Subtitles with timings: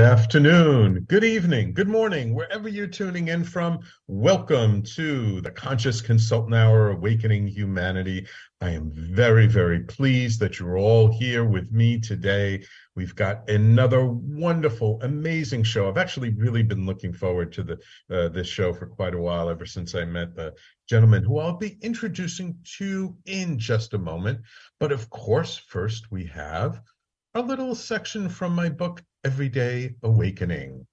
[0.00, 3.80] Afternoon, good evening, good morning, wherever you're tuning in from.
[4.08, 8.26] Welcome to the Conscious Consultant Hour Awakening Humanity.
[8.62, 12.64] I am very, very pleased that you're all here with me today.
[12.96, 15.88] We've got another wonderful, amazing show.
[15.88, 17.78] I've actually really been looking forward to the
[18.10, 20.54] uh, this show for quite a while, ever since I met the
[20.88, 24.40] gentleman who I'll be introducing to in just a moment.
[24.78, 26.80] But of course, first we have
[27.34, 30.86] a little section from my book, Everyday Awakening.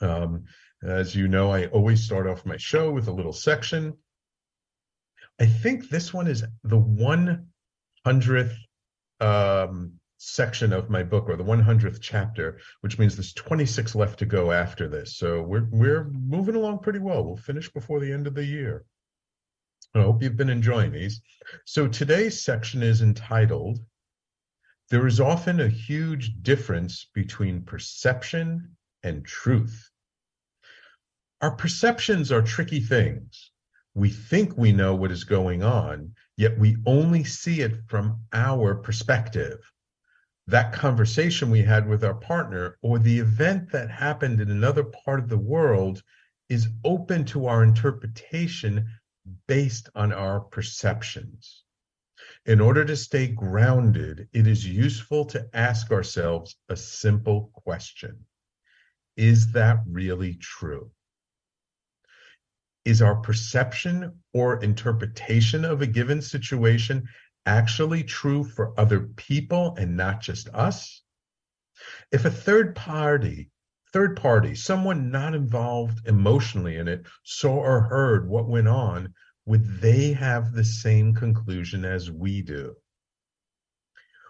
[0.00, 0.44] Um,
[0.82, 3.94] as you know, I always start off my show with a little section.
[5.40, 8.54] I think this one is the 100th
[9.20, 14.26] um, section of my book, or the 100th chapter, which means there's 26 left to
[14.26, 15.16] go after this.
[15.16, 17.24] So we're we're moving along pretty well.
[17.24, 18.84] We'll finish before the end of the year.
[19.94, 21.20] I hope you've been enjoying these.
[21.66, 23.78] So today's section is entitled
[24.92, 29.90] there is often a huge difference between perception and truth.
[31.40, 33.52] Our perceptions are tricky things.
[33.94, 38.74] We think we know what is going on, yet we only see it from our
[38.74, 39.60] perspective.
[40.46, 45.20] That conversation we had with our partner or the event that happened in another part
[45.20, 46.02] of the world
[46.50, 48.86] is open to our interpretation
[49.46, 51.61] based on our perceptions.
[52.44, 58.26] In order to stay grounded, it is useful to ask ourselves a simple question
[59.16, 60.90] Is that really true?
[62.84, 67.08] Is our perception or interpretation of a given situation
[67.46, 71.00] actually true for other people and not just us?
[72.10, 73.52] If a third party,
[73.92, 79.14] third party, someone not involved emotionally in it, saw or heard what went on,
[79.46, 82.76] would they have the same conclusion as we do?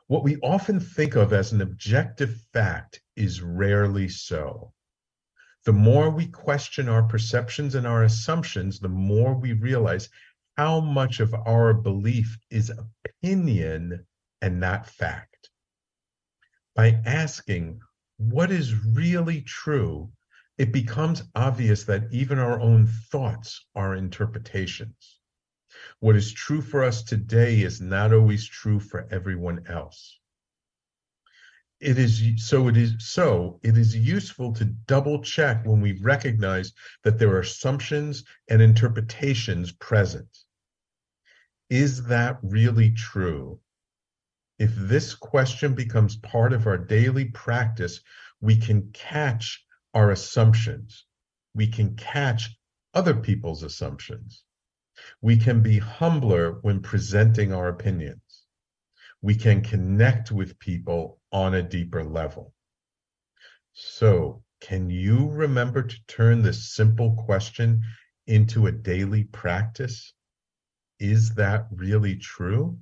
[0.07, 4.73] What we often think of as an objective fact is rarely so.
[5.65, 10.09] The more we question our perceptions and our assumptions, the more we realize
[10.57, 12.73] how much of our belief is
[13.07, 14.05] opinion
[14.41, 15.51] and not fact.
[16.75, 17.81] By asking
[18.17, 20.11] what is really true,
[20.63, 25.19] it becomes obvious that even our own thoughts are interpretations.
[25.99, 30.21] What is true for us today is not always true for everyone else.
[31.81, 36.73] It is so it is so it is useful to double check when we recognize
[37.03, 40.31] that there are assumptions and interpretations present.
[41.71, 43.59] Is that really true?
[44.61, 47.99] If this question becomes part of our daily practice,
[48.41, 51.05] we can catch our assumptions.
[51.55, 52.51] We can catch
[52.95, 54.43] other people's assumptions.
[55.21, 58.45] We can be humbler when presenting our opinions.
[59.21, 62.53] We can connect with people on a deeper level.
[63.73, 67.83] So, can you remember to turn this simple question
[68.27, 70.13] into a daily practice?
[70.99, 72.79] Is that really true?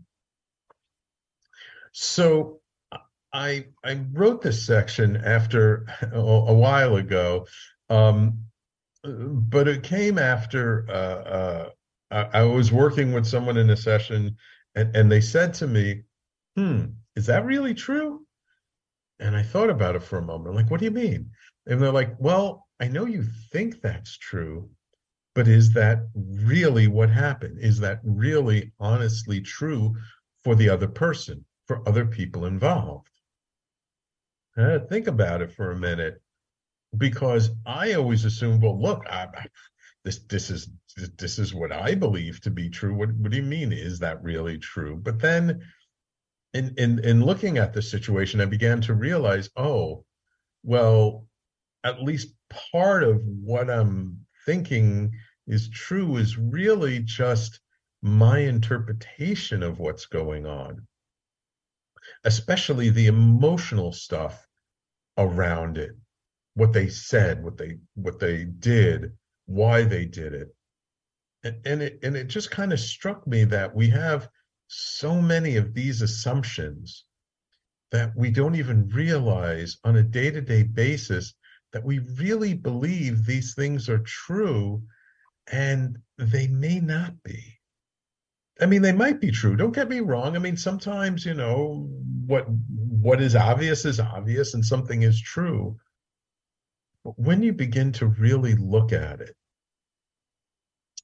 [1.92, 2.59] So,
[3.32, 7.46] I I wrote this section after a, a while ago,
[7.88, 8.44] um,
[9.04, 11.70] but it came after uh, uh,
[12.10, 14.36] I, I, was working with someone in a session,
[14.74, 16.02] and, and they said to me,
[16.56, 18.26] "Hmm, is that really true?"
[19.20, 20.56] And I thought about it for a moment.
[20.56, 21.30] Like, "What do you mean?"
[21.66, 23.22] And they're like, "Well, I know you
[23.52, 24.70] think that's true,
[25.36, 27.60] but is that really what happened?
[27.60, 29.94] Is that really honestly true
[30.42, 33.08] for the other person, for other people involved?
[34.56, 36.20] Uh, think about it for a minute,
[36.96, 39.28] because I always assume, well, look, I,
[40.04, 40.68] this this is
[41.18, 42.94] this is what I believe to be true.
[42.94, 43.72] What what do you mean?
[43.72, 44.96] Is that really true?
[44.96, 45.62] But then,
[46.52, 50.04] in in in looking at the situation, I began to realize, oh,
[50.62, 51.26] well,
[51.84, 52.34] at least
[52.72, 55.12] part of what I'm thinking
[55.46, 57.60] is true is really just
[58.02, 60.86] my interpretation of what's going on,
[62.24, 64.46] especially the emotional stuff
[65.16, 65.92] around it,
[66.54, 69.12] what they said, what they what they did,
[69.46, 70.48] why they did it.
[71.42, 74.28] And, and it and it just kind of struck me that we have
[74.68, 77.04] so many of these assumptions
[77.90, 81.34] that we don't even realize on a day-to-day basis
[81.72, 84.82] that we really believe these things are true
[85.50, 87.59] and they may not be.
[88.60, 89.56] I mean, they might be true.
[89.56, 90.36] Don't get me wrong.
[90.36, 91.88] I mean, sometimes, you know,
[92.26, 95.78] what what is obvious is obvious and something is true.
[97.04, 99.34] But when you begin to really look at it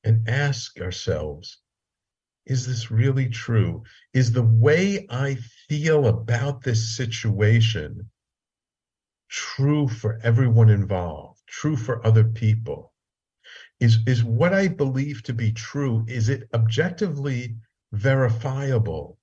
[0.04, 1.58] and ask ourselves,
[2.44, 3.82] is this really true?
[4.12, 5.36] Is the way I
[5.68, 8.10] feel about this situation
[9.28, 12.92] true for everyone involved, true for other people?
[13.80, 17.56] Is, is what I believe to be true, is it objectively
[17.92, 19.18] verifiable?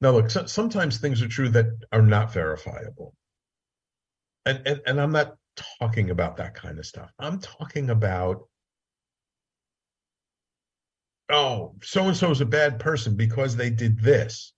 [0.00, 3.14] Now, look, so, sometimes things are true that are not verifiable.
[4.44, 5.36] And, and, and I'm not
[5.80, 7.10] talking about that kind of stuff.
[7.18, 8.46] I'm talking about,
[11.30, 14.52] oh, so and so is a bad person because they did this.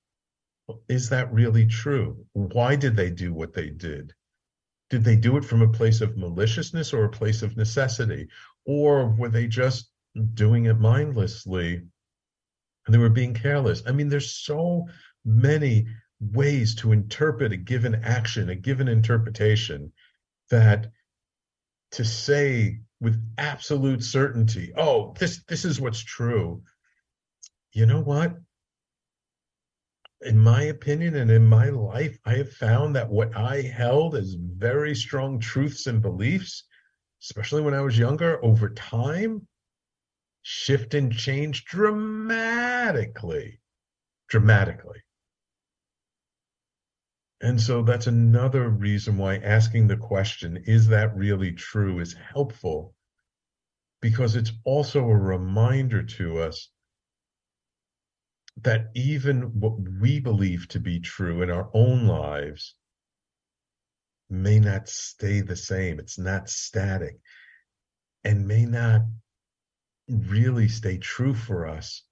[0.89, 2.27] Is that really true?
[2.33, 4.13] Why did they do what they did?
[4.91, 8.29] Did they do it from a place of maliciousness or a place of necessity?
[8.65, 9.91] Or were they just
[10.35, 13.83] doing it mindlessly and they were being careless?
[13.87, 14.87] I mean, there's so
[15.25, 15.87] many
[16.21, 19.93] ways to interpret a given action, a given interpretation,
[20.51, 20.93] that
[21.93, 26.63] to say with absolute certainty, oh, this this is what's true.
[27.73, 28.37] You know what?
[30.27, 34.35] In my opinion and in my life, I have found that what I held as
[34.35, 36.65] very strong truths and beliefs,
[37.23, 39.47] especially when I was younger, over time,
[40.43, 43.61] shift and change dramatically.
[44.29, 45.01] Dramatically.
[47.41, 52.95] And so that's another reason why asking the question, is that really true, is helpful
[54.01, 56.71] because it's also a reminder to us
[58.63, 62.75] that even what we believe to be true in our own lives
[64.31, 65.99] may not stay the same.
[65.99, 67.19] It's not static
[68.25, 69.03] and may not
[70.09, 72.03] really stay true for us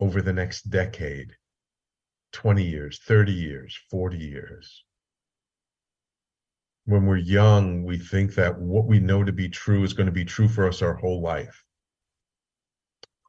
[0.00, 1.32] over the next decade
[2.32, 4.84] 20 years, 30 years, 40 years.
[6.84, 10.12] When we're young, we think that what we know to be true is going to
[10.12, 11.62] be true for us our whole life.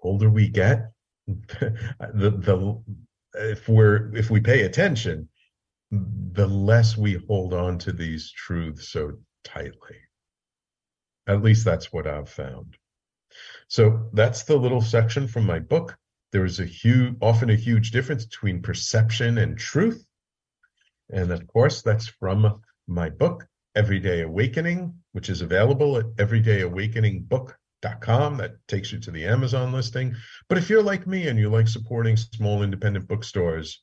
[0.02, 0.92] older we get,
[1.30, 2.82] the the
[3.36, 5.30] if we're if we pay attention,
[5.92, 9.98] the less we hold on to these truths so tightly.
[11.28, 12.78] At least that's what I've found.
[13.68, 15.96] So that's the little section from my book.
[16.32, 20.04] There is a huge, often a huge difference between perception and truth.
[21.12, 28.56] And of course, that's from my book, Everyday Awakening, which is available at everydayawakeningbook that
[28.68, 30.16] takes you to the Amazon listing.
[30.48, 33.82] But if you're like me and you like supporting small independent bookstores,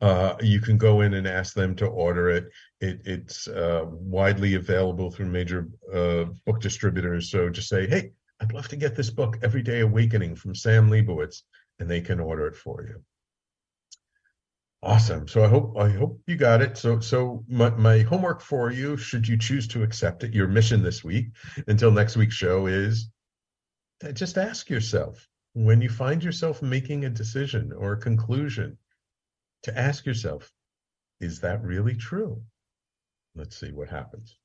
[0.00, 2.48] uh, you can go in and ask them to order it.
[2.80, 7.30] it it's uh, widely available through major uh, book distributors.
[7.30, 11.42] So just say, hey, I'd love to get this book, Everyday Awakening from Sam Liebowitz,
[11.78, 13.02] and they can order it for you.
[14.82, 15.28] Awesome.
[15.28, 16.76] So I hope I hope you got it.
[16.78, 20.82] So so my, my homework for you, should you choose to accept it, your mission
[20.82, 21.26] this week
[21.66, 23.10] until next week's show is
[24.04, 28.78] uh, just ask yourself when you find yourself making a decision or a conclusion
[29.64, 30.50] to ask yourself,
[31.20, 32.42] is that really true?
[33.34, 34.36] Let's see what happens.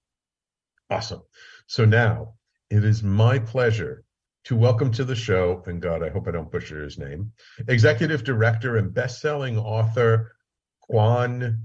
[0.89, 1.23] Awesome.
[1.67, 2.35] So now
[2.69, 4.04] it is my pleasure
[4.45, 7.31] to welcome to the show, and God, I hope I don't butcher his name,
[7.67, 10.35] executive director and best-selling author
[10.81, 11.63] Quan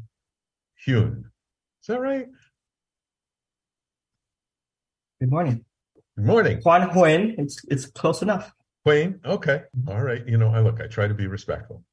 [0.87, 1.19] Huynh.
[1.19, 2.27] Is that right?
[5.21, 5.63] Good morning.
[6.17, 6.63] Good morning.
[6.63, 7.35] Quan Huynh.
[7.39, 8.51] It's it's close enough.
[8.87, 9.23] Huynh.
[9.27, 9.63] Okay.
[9.87, 10.27] All right.
[10.27, 11.85] You know, I look, I try to be respectful.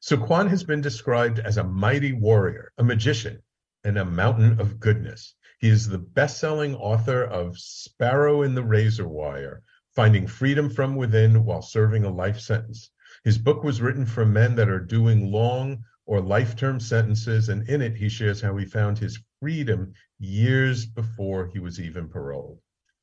[0.00, 3.42] So Quan has been described as a mighty warrior, a magician,
[3.82, 5.34] and a mountain of goodness.
[5.58, 9.62] He is the best selling author of Sparrow in the Razor Wire
[9.94, 12.90] Finding Freedom from Within While Serving a Life Sentence.
[13.22, 17.68] His book was written for men that are doing long or life term sentences, and
[17.68, 22.58] in it, he shares how he found his freedom years before he was even paroled.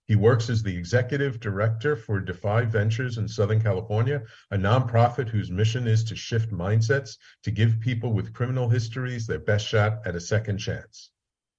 [0.06, 5.50] He works as the executive director for Defy Ventures in Southern California, a nonprofit whose
[5.50, 10.18] mission is to shift mindsets to give people with criminal histories their best shot at
[10.18, 11.12] a second chance.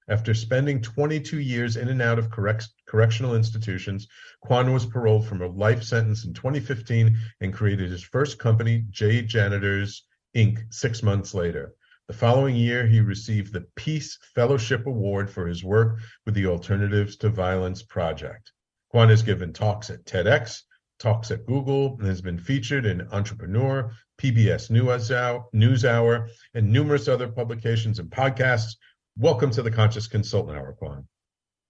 [0.08, 4.08] After spending 22 years in and out of correct, correctional institutions,
[4.40, 9.28] Quan was paroled from a life sentence in 2015 and created his first company, Jade
[9.28, 10.04] Janitors
[10.34, 11.74] Inc., six months later.
[12.08, 17.16] The following year, he received the Peace Fellowship Award for his work with the Alternatives
[17.18, 18.50] to Violence Project.
[18.90, 20.62] Quan has given talks at TEDx,
[20.98, 27.98] talks at Google, and has been featured in Entrepreneur, PBS NewsHour, and numerous other publications
[27.98, 28.76] and podcasts.
[29.18, 31.06] Welcome to the Conscious Consultant Hour, Quan.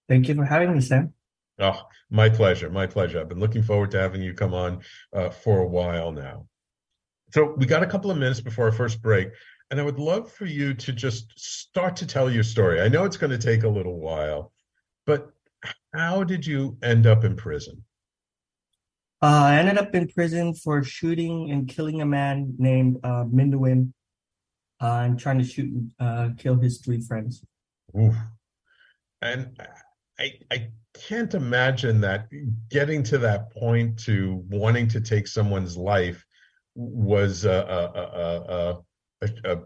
[0.07, 1.13] Thank you for having me, Sam.
[1.59, 2.69] Oh, my pleasure.
[2.69, 3.19] My pleasure.
[3.19, 4.81] I've been looking forward to having you come on
[5.11, 6.47] uh, for a while now.
[7.33, 9.27] So we got a couple of minutes before our first break.
[9.69, 12.79] And I would love for you to just start to tell your story.
[12.79, 14.53] I know it's going to take a little while,
[15.05, 15.29] but
[15.93, 17.83] how did you end up in prison?
[19.21, 23.25] Uh, I ended up in prison for shooting and killing a man named uh,
[24.83, 27.43] uh, and trying to shoot and uh, kill his three friends.
[27.97, 28.15] Oof.
[29.21, 29.57] And
[30.19, 32.27] I, I can't imagine that
[32.69, 36.25] getting to that point to wanting to take someone's life
[36.75, 39.61] was a, a, a, a,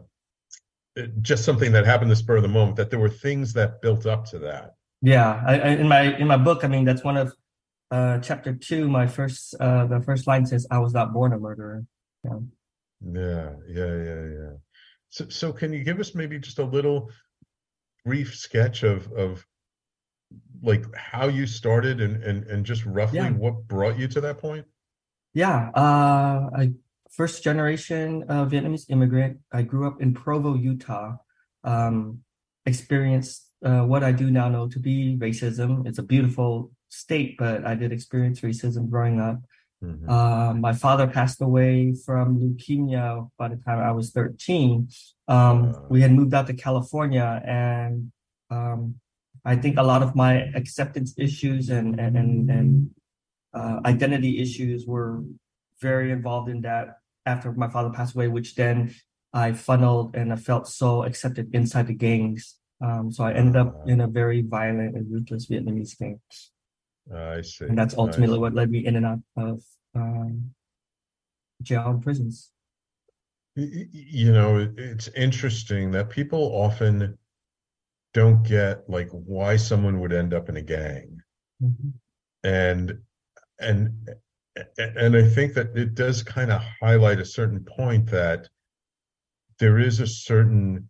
[1.00, 2.76] a, just something that happened the spur of the moment.
[2.76, 4.76] That there were things that built up to that.
[5.02, 7.34] Yeah, I, I, in my in my book, I mean, that's one of
[7.92, 8.88] uh, chapter two.
[8.90, 11.86] My first uh, the first line says, "I was not born a murderer."
[12.24, 12.40] Yeah,
[13.06, 14.26] yeah, yeah, yeah.
[15.10, 17.10] So, so can you give us maybe just a little
[18.06, 19.46] brief sketch of of
[20.62, 23.30] like how you started and and and just roughly yeah.
[23.30, 24.66] what brought you to that point?
[25.34, 26.72] Yeah, uh, I
[27.12, 29.40] first generation uh, Vietnamese immigrant.
[29.52, 31.18] I grew up in Provo, Utah.
[31.64, 32.20] Um,
[32.66, 35.88] experienced uh, what I do now know to be racism.
[35.88, 39.40] It's a beautiful state, but I did experience racism growing up.
[39.84, 40.10] Mm-hmm.
[40.10, 44.89] Uh, my father passed away from leukemia by the time I was 13.
[45.27, 48.12] Um, uh, we had moved out to California, and
[48.50, 48.96] um,
[49.46, 52.89] I think a lot of my acceptance issues and and and, and
[53.53, 55.24] uh, identity issues were
[55.79, 58.96] very involved in that after my father passed away, which then
[59.34, 62.55] I funneled and I felt so accepted inside the gangs.
[62.81, 63.91] Um, so I ended up uh.
[63.91, 66.19] in a very violent and ruthless Vietnamese gang.
[67.14, 67.66] I see.
[67.66, 69.64] And that's ultimately what led me in and out of
[69.96, 70.52] um,
[71.62, 72.52] jail and prisons.
[73.56, 77.18] You know, it's interesting that people often
[78.14, 81.22] don't get like why someone would end up in a gang.
[81.62, 81.90] Mm-hmm.
[82.44, 83.00] And
[83.60, 84.10] and
[84.78, 88.48] and I think that it does kind of highlight a certain point that
[89.60, 90.90] there is a certain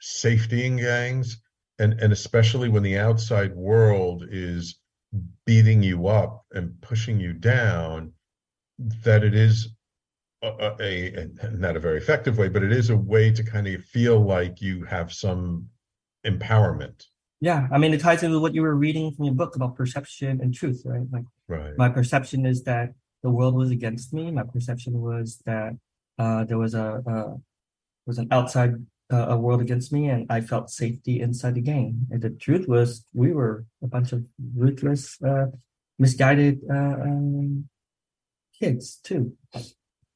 [0.00, 1.40] safety in gangs,
[1.78, 4.78] and and especially when the outside world is
[5.46, 8.12] beating you up and pushing you down,
[9.04, 9.74] that it is
[10.42, 10.48] a,
[10.80, 13.84] a, a not a very effective way, but it is a way to kind of
[13.84, 15.68] feel like you have some
[16.26, 17.04] empowerment.
[17.40, 20.40] Yeah, I mean, it ties into what you were reading from your book about perception
[20.40, 21.06] and truth, right?
[21.12, 21.76] Like, right.
[21.76, 24.30] my perception is that the world was against me.
[24.30, 25.76] My perception was that
[26.18, 27.36] uh, there was a, a
[28.06, 28.74] was an outside
[29.12, 32.06] uh, a world against me, and I felt safety inside the gang.
[32.10, 34.24] And the truth was, we were a bunch of
[34.54, 35.46] ruthless, uh,
[35.98, 37.68] misguided uh, um,
[38.58, 39.34] kids too.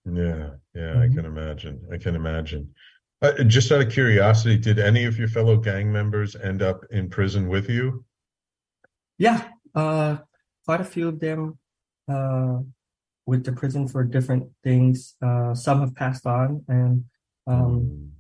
[0.05, 1.01] Yeah, yeah, mm-hmm.
[1.01, 1.81] I can imagine.
[1.93, 2.75] I can imagine.
[3.21, 7.09] Uh, just out of curiosity, did any of your fellow gang members end up in
[7.09, 8.05] prison with you?
[9.17, 9.45] Yeah,
[9.75, 10.19] uh,
[10.65, 11.59] quite a few of them
[12.09, 12.59] uh,
[13.27, 15.15] with the prison for different things.
[15.23, 17.05] Uh, some have passed on, and
[17.47, 18.12] um, mm.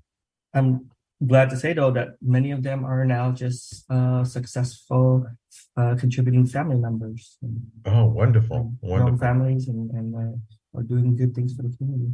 [0.55, 0.91] I'm
[1.27, 5.27] glad to say though that many of them are now just uh, successful
[5.77, 7.39] uh, contributing family members.
[7.43, 8.73] And, oh, wonderful!
[8.81, 12.13] wonderful families and, and uh, are doing good things for the community.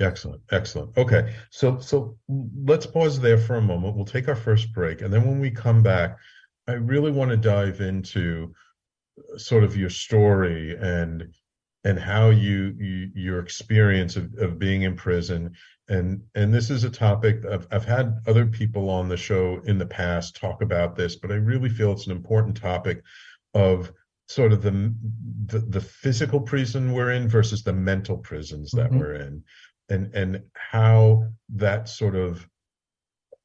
[0.00, 0.96] Excellent, excellent.
[0.96, 2.16] Okay, so so
[2.64, 3.96] let's pause there for a moment.
[3.96, 6.16] We'll take our first break, and then when we come back,
[6.66, 8.54] I really want to dive into
[9.36, 11.28] sort of your story and
[11.84, 15.54] and how you, you your experience of, of being in prison
[15.90, 19.76] and and this is a topic I've, I've had other people on the show in
[19.76, 23.02] the past talk about this but i really feel it's an important topic
[23.54, 23.92] of
[24.28, 24.94] sort of the
[25.46, 29.00] the, the physical prison we're in versus the mental prisons that mm-hmm.
[29.00, 29.42] we're in
[29.90, 32.48] and and how that sort of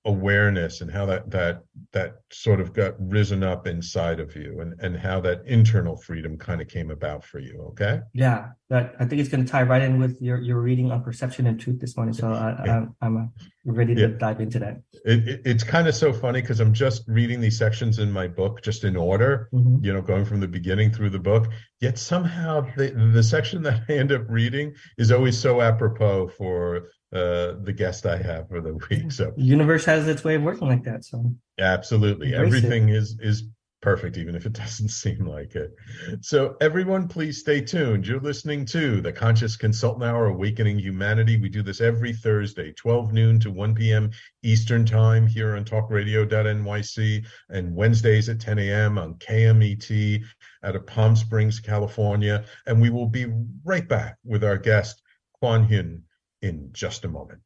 [0.06, 4.80] awareness and how that that that sort of got risen up inside of you and
[4.80, 9.06] and how that internal freedom kind of came about for you okay yeah that i
[9.06, 11.82] think it's going to tie right in with your your reading on perception and truth
[11.82, 13.34] this morning so I, I, am I'm
[13.66, 14.08] ready to yeah.
[14.20, 17.58] dive into that it, it, it's kind of so funny because i'm just reading these
[17.58, 19.84] sections in my book just in order mm-hmm.
[19.84, 21.48] you know going from the beginning through the book
[21.82, 26.90] yet somehow the the section that i end up reading is always so apropos for
[27.14, 29.12] uh, the guest I have for the week.
[29.12, 31.06] So universe has its way of working like that.
[31.06, 32.96] So absolutely, everything it.
[32.96, 33.44] is is
[33.86, 35.72] perfect, even if it doesn't seem like it.
[36.22, 38.08] So everyone, please stay tuned.
[38.08, 41.40] You're listening to the Conscious Consultant Hour, Awakening Humanity.
[41.40, 44.10] We do this every Thursday, 12 noon to 1 p.m.
[44.44, 48.98] Eastern Time here on TalkRadio.nyc, and Wednesdays at 10 a.m.
[48.98, 50.24] on KMET
[50.64, 52.44] out of Palm Springs, California.
[52.66, 53.28] And we will be
[53.64, 55.04] right back with our guest,
[55.40, 56.02] Quan Huynh
[56.46, 57.40] in just a moment.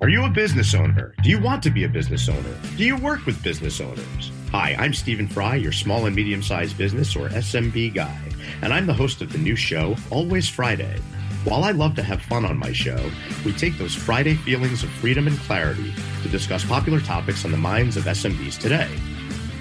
[0.00, 1.14] Are you a business owner?
[1.22, 2.56] Do you want to be a business owner?
[2.76, 4.30] Do you work with business owners?
[4.52, 8.20] Hi, I'm Stephen Fry, your small and medium sized business or SMB guy,
[8.62, 11.00] and I'm the host of the new show, Always Friday.
[11.44, 13.10] While I love to have fun on my show,
[13.44, 17.56] we take those Friday feelings of freedom and clarity to discuss popular topics on the
[17.56, 18.90] minds of SMBs today.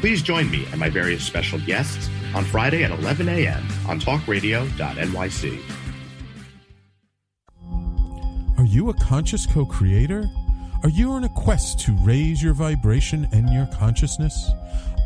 [0.02, 3.68] Please join me and my various special guests on Friday at 11 a.m.
[3.88, 5.60] on talkradio.nyc.
[8.60, 10.24] Are you a conscious co creator?
[10.84, 14.52] Are you on a quest to raise your vibration and your consciousness?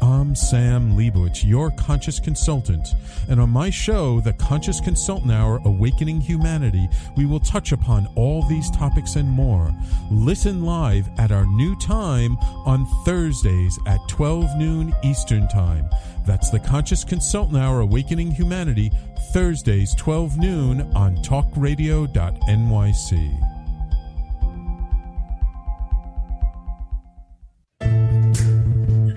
[0.02, 2.88] I'm Sam Liebowitz, your conscious consultant,
[3.30, 8.42] and on my show, The Conscious Consultant Hour Awakening Humanity, we will touch upon all
[8.48, 9.72] these topics and more.
[10.10, 12.36] Listen live at our new time
[12.66, 15.88] on Thursdays at 12 noon Eastern Time.
[16.26, 18.92] That's The Conscious Consultant Hour Awakening Humanity,
[19.32, 23.51] Thursdays 12 noon on talkradio.nyc.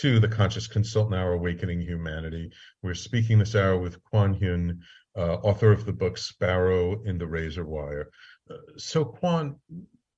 [0.00, 2.50] To the Conscious Consultant Hour Awakening Humanity.
[2.82, 4.78] We're speaking this hour with Quan Huynh,
[5.16, 8.10] uh, author of the book Sparrow in the Razor Wire.
[8.50, 9.56] Uh, so, Quan,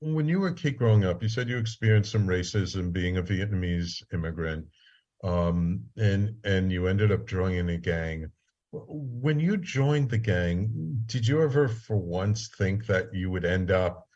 [0.01, 3.23] when you were a kid growing up, you said you experienced some racism being a
[3.23, 4.67] Vietnamese immigrant,
[5.23, 8.33] um, and and you ended up joining a gang.
[8.73, 13.71] When you joined the gang, did you ever, for once, think that you would end
[13.71, 14.09] up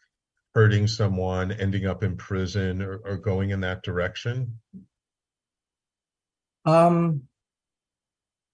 [0.56, 4.58] hurting someone, ending up in prison, or, or going in that direction?
[6.64, 7.22] Um,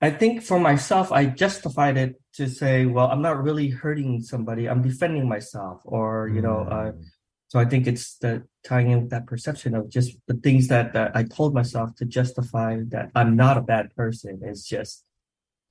[0.01, 4.69] I think for myself, I justified it to say, well, I'm not really hurting somebody.
[4.69, 6.61] I'm defending myself, or you know.
[6.61, 7.05] Uh, mm.
[7.49, 10.93] so I think it's the tying in with that perception of just the things that,
[10.93, 14.41] that I told myself to justify that I'm not a bad person.
[14.43, 15.05] It's just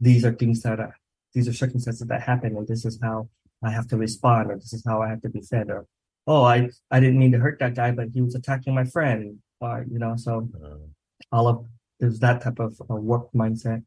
[0.01, 0.97] these are things that are,
[1.33, 3.29] these are circumstances that happen, and this is how
[3.63, 5.87] I have to respond, or this is how I have to defend, or
[6.27, 9.39] oh, I I didn't mean to hurt that guy, but he was attacking my friend,
[9.61, 10.17] or you know.
[10.17, 10.83] So uh,
[11.31, 11.65] all of
[11.99, 13.83] is that type of uh, work mindset.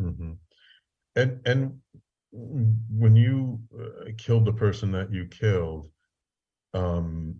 [0.00, 0.32] Mm-hmm.
[1.16, 1.80] And and
[2.30, 5.88] when you uh, killed the person that you killed,
[6.74, 7.34] um,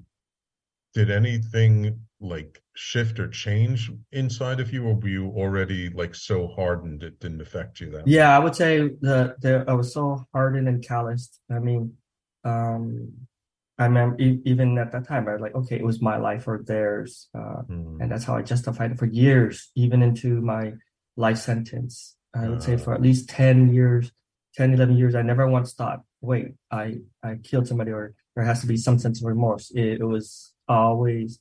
[0.94, 6.48] did anything like shift or change inside of you, or were you already like so
[6.48, 8.08] hardened it didn't affect you that?
[8.08, 8.34] Yeah, much?
[8.34, 11.38] I would say that the, I was so hardened and calloused.
[11.50, 11.94] I mean,
[12.44, 13.12] um,
[13.78, 16.62] I remember even at that time, I was like, okay, it was my life or
[16.66, 17.28] theirs.
[17.34, 18.00] Uh, mm.
[18.00, 20.72] And that's how I justified it for years, even into my
[21.16, 22.16] life sentence.
[22.34, 22.60] I would uh.
[22.60, 24.10] say for at least 10 years,
[24.56, 28.60] 10, 11 years, I never once thought, wait, I, I killed somebody or there has
[28.62, 29.70] to be some sense of remorse.
[29.70, 31.38] It, it was always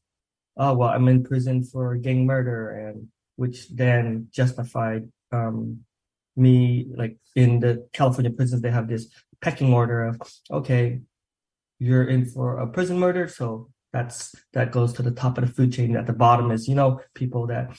[0.58, 5.82] oh well, I'm in prison for gang murder, and which then justified um,
[6.36, 9.08] me like in the California prisons they have this
[9.42, 10.22] pecking order of
[10.52, 11.02] okay,
[11.80, 15.52] you're in for a prison murder, so that's that goes to the top of the
[15.52, 15.96] food chain.
[15.96, 17.78] At the bottom is you know people that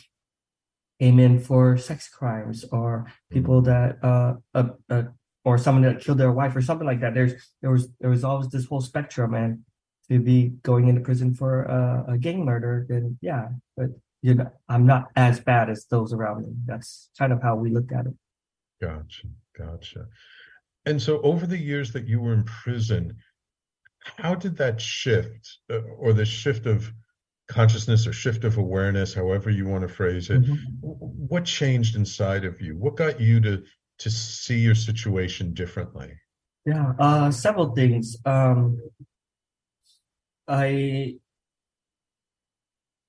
[1.00, 5.02] aim in for sex crimes or people that uh, uh, uh
[5.44, 7.14] or someone that killed their wife or something like that.
[7.14, 7.32] There's
[7.62, 9.60] there was there was always this whole spectrum, and
[10.10, 13.88] to be going into prison for a, a gang murder, then yeah, but
[14.22, 16.52] you know I'm not as bad as those around me.
[16.66, 18.14] That's kind of how we looked at it.
[18.80, 20.06] Gotcha, gotcha.
[20.86, 23.16] And so over the years that you were in prison,
[24.00, 26.92] how did that shift uh, or the shift of
[27.48, 30.54] consciousness or shift of awareness however you want to phrase it mm-hmm.
[30.82, 33.62] what changed inside of you what got you to
[33.98, 36.12] to see your situation differently
[36.66, 38.78] yeah uh several things um
[40.46, 41.16] i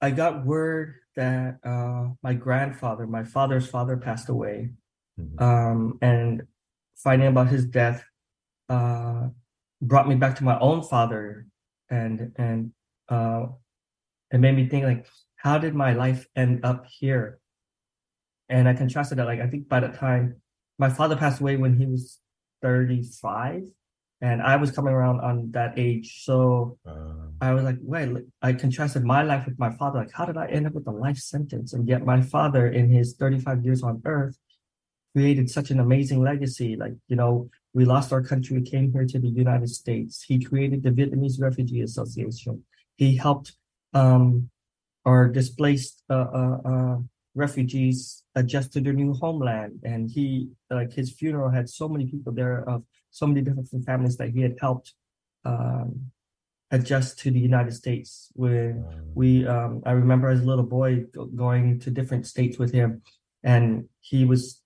[0.01, 4.69] i got word that uh my grandfather my father's father passed away
[5.19, 5.43] mm-hmm.
[5.43, 6.43] um and
[6.95, 8.05] finding about his death
[8.69, 9.27] uh
[9.81, 11.45] brought me back to my own father
[11.89, 12.71] and and
[13.09, 13.45] uh
[14.31, 17.39] it made me think like how did my life end up here?
[18.49, 20.41] And i contrasted that like i think by the time
[20.77, 22.19] my father passed away when he was
[22.61, 23.63] 35
[24.21, 26.23] and i was coming around on that age.
[26.23, 28.09] So uh, i was like wait
[28.41, 29.99] i contrasted my life with my father.
[29.99, 31.73] Like how did i end up with a life sentence?
[31.73, 34.37] And yet my father in his 35 years on earth
[35.15, 36.75] created such an amazing legacy.
[36.75, 40.83] Like you know we lost our country came here to the united states he created
[40.83, 42.63] the vietnamese refugee association
[42.97, 43.53] he helped
[43.93, 44.49] um,
[45.05, 46.97] or displaced uh, uh, uh,
[47.35, 49.79] refugees adjust to their new homeland.
[49.83, 54.17] And he, like his funeral, had so many people there of so many different families
[54.17, 54.93] that he had helped
[55.45, 56.11] um,
[56.71, 58.29] adjust to the United States.
[58.33, 58.77] Where
[59.15, 61.05] we, um, I remember as a little boy
[61.35, 63.01] going to different states with him,
[63.43, 64.61] and he was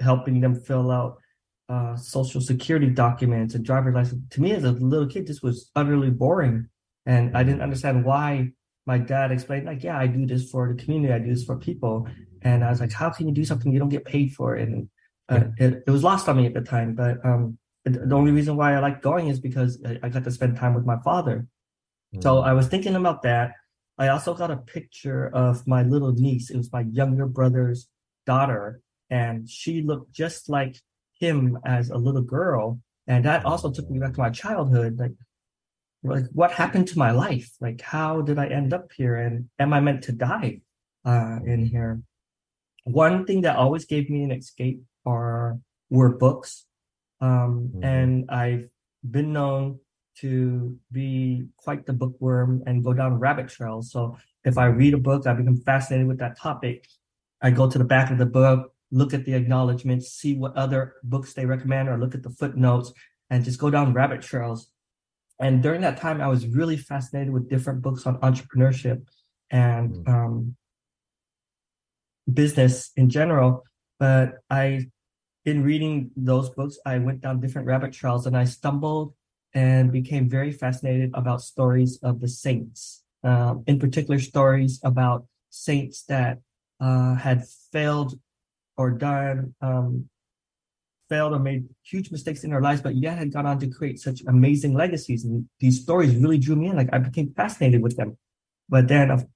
[0.00, 1.18] helping them fill out
[1.68, 4.22] uh, social security documents and driver's license.
[4.30, 6.68] To me, as a little kid, this was utterly boring,
[7.06, 8.52] and I didn't understand why
[8.88, 11.12] my dad explained like, yeah, I do this for the community.
[11.12, 12.08] I do this for people.
[12.40, 14.54] And I was like, how can you do something you don't get paid for?
[14.54, 14.88] And
[15.28, 16.94] uh, it, it was lost on me at the time.
[16.94, 20.56] But um, the only reason why I like going is because I got to spend
[20.56, 21.46] time with my father.
[22.16, 22.22] Mm.
[22.22, 23.52] So I was thinking about that.
[23.98, 26.48] I also got a picture of my little niece.
[26.48, 27.88] It was my younger brother's
[28.24, 30.76] daughter, and she looked just like
[31.18, 32.80] him as a little girl.
[33.06, 34.98] And that also took me back to my childhood.
[34.98, 35.12] Like
[36.02, 39.72] like what happened to my life like how did i end up here and am
[39.72, 40.60] i meant to die
[41.04, 42.00] uh, in here
[42.84, 45.58] one thing that always gave me an escape are
[45.90, 46.66] were books
[47.20, 47.84] um, mm-hmm.
[47.84, 48.68] and i've
[49.08, 49.78] been known
[50.16, 54.98] to be quite the bookworm and go down rabbit trails so if i read a
[54.98, 56.86] book i become fascinated with that topic
[57.42, 60.94] i go to the back of the book look at the acknowledgments see what other
[61.02, 62.92] books they recommend or look at the footnotes
[63.30, 64.70] and just go down rabbit trails
[65.40, 69.06] and during that time, I was really fascinated with different books on entrepreneurship
[69.50, 70.08] and mm.
[70.08, 70.56] um,
[72.32, 73.64] business in general.
[74.00, 74.86] But I,
[75.44, 79.14] in reading those books, I went down different rabbit trails and I stumbled
[79.54, 86.02] and became very fascinated about stories of the saints, um, in particular, stories about saints
[86.04, 86.40] that
[86.80, 88.18] uh, had failed
[88.78, 90.08] or done um,
[91.08, 93.98] failed or made huge mistakes in their lives, but yet had gone on to create
[93.98, 95.24] such amazing legacies.
[95.24, 96.76] And these stories really drew me in.
[96.76, 98.16] Like I became fascinated with them.
[98.68, 99.28] But then,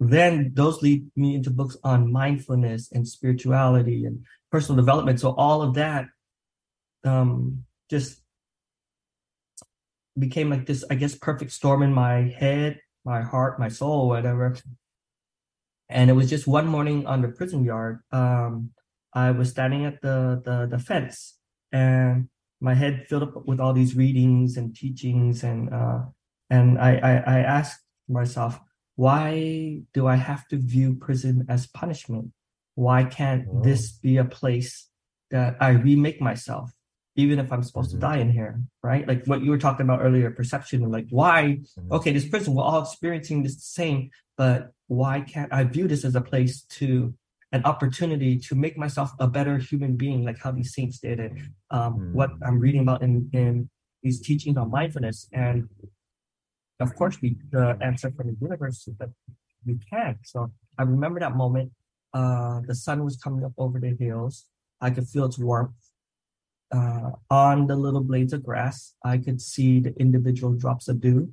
[0.00, 5.20] then those lead me into books on mindfulness and spirituality and personal development.
[5.20, 6.06] So all of that
[7.04, 8.20] um, just
[10.18, 14.56] became like this, I guess, perfect storm in my head, my heart, my soul, whatever.
[15.88, 18.00] And it was just one morning on the prison yard.
[18.10, 18.70] Um,
[19.12, 21.38] I was standing at the, the, the fence
[21.72, 22.28] and
[22.60, 26.00] my head filled up with all these readings and teachings and uh,
[26.48, 28.60] and I, I, I asked myself,
[28.94, 32.32] why do I have to view prison as punishment?
[32.74, 33.62] Why can't oh.
[33.62, 34.88] this be a place
[35.30, 36.70] that I remake myself,
[37.16, 38.00] even if I'm supposed mm-hmm.
[38.00, 39.06] to die in here, right?
[39.08, 41.92] Like what you were talking about earlier, perception, like why, mm-hmm.
[41.92, 46.04] okay, this prison, we're all experiencing this the same, but why can't I view this
[46.04, 47.14] as a place to
[47.52, 51.32] an opportunity to make myself a better human being, like how these saints did, it,
[51.70, 52.12] um, mm.
[52.12, 53.70] what I'm reading about in, in
[54.02, 55.28] these teachings on mindfulness.
[55.32, 55.68] And
[56.80, 59.08] of course, we, the answer from the universe is that
[59.64, 60.18] we can.
[60.24, 61.72] So I remember that moment.
[62.12, 64.44] Uh, the sun was coming up over the hills.
[64.80, 65.72] I could feel its warmth.
[66.72, 71.32] Uh, on the little blades of grass, I could see the individual drops of dew.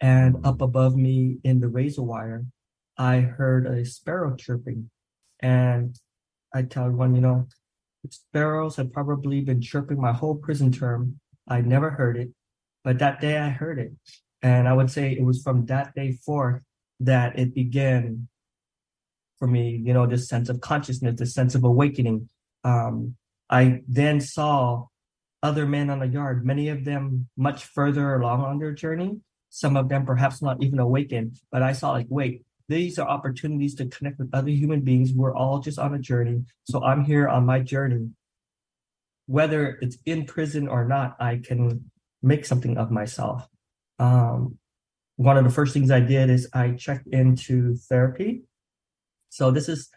[0.00, 2.44] And up above me in the razor wire,
[2.96, 4.90] I heard a sparrow chirping.
[5.40, 5.98] And
[6.54, 7.48] I tell everyone, you know,
[8.10, 11.20] sparrows had probably been chirping my whole prison term.
[11.48, 12.30] I never heard it,
[12.84, 13.92] but that day I heard it.
[14.42, 16.62] And I would say it was from that day forth
[17.00, 18.28] that it began
[19.38, 22.28] for me, you know, this sense of consciousness, this sense of awakening.
[22.64, 23.16] Um,
[23.50, 24.86] I then saw
[25.42, 29.76] other men on the yard, many of them much further along on their journey, some
[29.76, 33.86] of them perhaps not even awakened, but I saw like, wait, these are opportunities to
[33.86, 35.12] connect with other human beings.
[35.12, 36.44] We're all just on a journey.
[36.64, 38.10] So I'm here on my journey.
[39.26, 41.90] Whether it's in prison or not, I can
[42.22, 43.48] make something of myself.
[43.98, 44.58] Um,
[45.16, 48.42] one of the first things I did is I checked into therapy.
[49.30, 49.88] So this is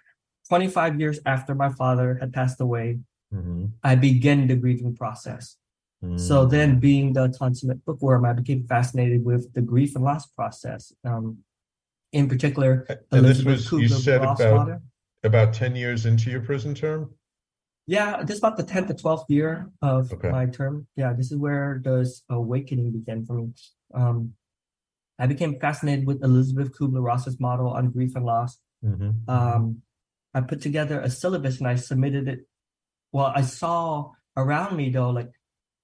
[0.47, 2.99] 25 years after my father had passed away.
[3.33, 3.65] Mm-hmm.
[3.83, 5.57] I began the grieving process.
[6.03, 6.17] Mm-hmm.
[6.17, 6.49] So mm.
[6.49, 10.91] then, being the consummate bookworm, I became fascinated with the grief and loss process.
[11.05, 11.39] Um,
[12.11, 14.81] in particular, and Elizabeth this was you said about
[15.23, 17.13] about 10 years into your prison term.
[17.87, 20.29] Yeah, this is about the 10th to 12th year of okay.
[20.29, 20.87] my term.
[20.95, 23.53] Yeah, this is where the awakening began for me.
[23.93, 24.33] Um,
[25.19, 28.57] I became fascinated with Elizabeth Kubler-Ross's model on grief and loss.
[28.83, 29.29] Mm-hmm.
[29.29, 29.81] Um,
[30.33, 32.47] I put together a syllabus and I submitted it.
[33.11, 35.31] Well, I saw around me though, like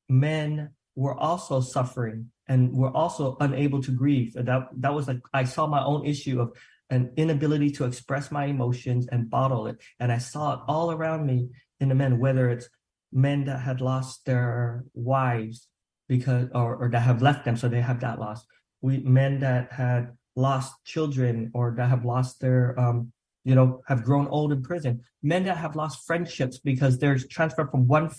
[0.10, 4.34] men were also suffering and were also unable to grieve.
[4.34, 6.54] That that was like I saw my own issue of
[6.90, 11.26] an inability to express my emotions and bottle it, and I saw it all around
[11.26, 12.70] me in the men, whether it's
[13.12, 15.68] men that had lost their wives
[16.08, 18.46] because or, or that have left them, so they have that loss.
[18.82, 23.12] We men that had lost children or that have lost their um,
[23.48, 25.02] you know have grown old in prison.
[25.24, 28.12] Men that have lost friendships because they're transferred from one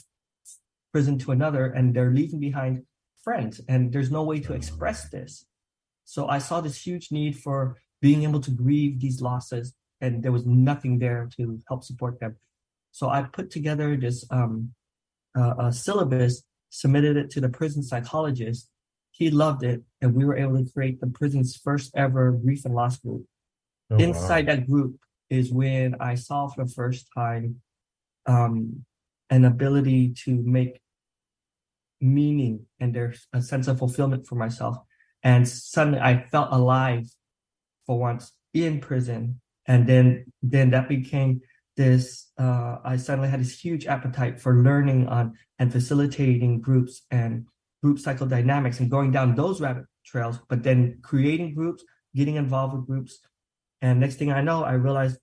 [0.91, 2.85] prison to another and they're leaving behind
[3.23, 5.45] friends and there's no way to express this.
[6.05, 7.59] So i saw this huge need for
[8.01, 12.37] being able to grieve these losses and there was nothing there to help support them.
[12.93, 14.73] So i put together this um,
[15.39, 18.71] uh, syllabus submitted it to the prison psychologist.
[19.11, 22.75] He loved it and we were able to create the prison's first ever grief and
[22.75, 23.25] loss group.
[23.91, 24.55] Oh, inside wow.
[24.55, 24.93] that group
[25.31, 27.61] is when i saw for the first time
[28.27, 28.85] um,
[29.31, 30.81] an ability to make
[32.01, 34.79] meaning and there's a sense of fulfillment for myself.
[35.23, 37.09] And suddenly I felt alive
[37.87, 39.41] for once in prison.
[39.67, 41.41] And then then that became
[41.77, 47.47] this uh, I suddenly had this huge appetite for learning on and facilitating groups and
[47.83, 52.87] group psychodynamics and going down those rabbit trails, but then creating groups, getting involved with
[52.87, 53.21] groups.
[53.81, 55.19] And next thing I know, I realized,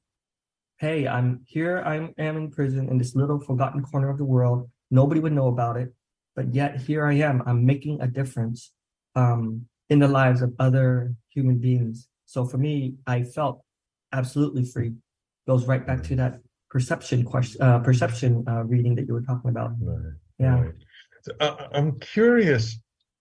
[0.78, 4.70] hey, I'm here, I am in prison in this little forgotten corner of the world.
[4.92, 5.94] Nobody would know about it
[6.36, 7.42] but yet here I am.
[7.46, 8.72] I'm making a difference
[9.16, 12.08] um, in the lives of other human beings.
[12.26, 13.62] So for me, I felt
[14.12, 14.94] absolutely free.
[15.48, 19.50] Goes right back to that perception question, uh, perception uh, reading that you were talking
[19.50, 19.72] about.
[19.80, 20.14] Right.
[20.40, 20.60] Yeah.
[20.60, 20.74] Right.
[21.22, 22.80] So, uh, I'm curious.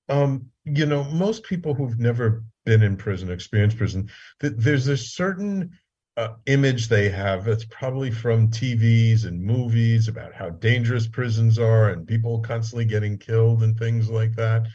[0.08, 4.96] Um, you know, most people who've never been in prison, experienced prison, that there's a
[4.96, 5.70] certain
[6.16, 11.90] uh, image they have that's probably from TVs and movies about how dangerous prisons are
[11.90, 14.66] and people constantly getting killed and things like that.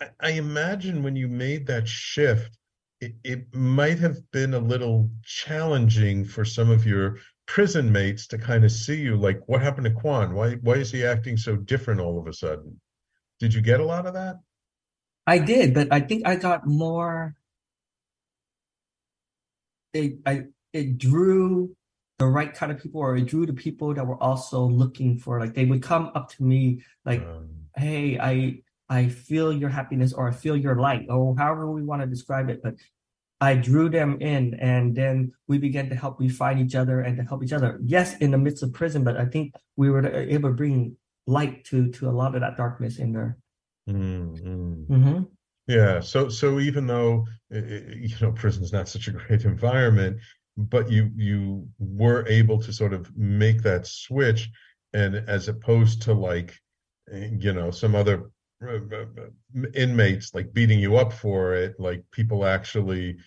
[0.00, 2.56] I, I imagine when you made that shift,
[3.00, 8.38] it, it might have been a little challenging for some of your prison mates to
[8.38, 10.34] kind of see you like, what happened to Quan?
[10.34, 12.80] Why why is he acting so different all of a sudden?
[13.40, 14.40] Did you get a lot of that?
[15.26, 17.36] I did, but I think I got more
[19.92, 21.74] it I it drew
[22.18, 25.40] the right kind of people or it drew the people that were also looking for
[25.40, 30.12] like they would come up to me like um, hey i i feel your happiness
[30.12, 32.74] or i feel your light or however we want to describe it but
[33.40, 37.22] i drew them in and then we began to help refine each other and to
[37.22, 40.50] help each other yes in the midst of prison but i think we were able
[40.50, 40.96] to bring
[41.28, 43.36] light to to a lot of that darkness in there
[43.88, 44.92] mm-hmm.
[44.92, 45.22] Mm-hmm.
[45.68, 46.00] Yeah.
[46.00, 50.18] So so even though you know prison's not such a great environment,
[50.56, 54.50] but you you were able to sort of make that switch,
[54.94, 56.58] and as opposed to like
[57.12, 58.30] you know some other
[58.66, 63.18] uh, uh, inmates like beating you up for it, like people actually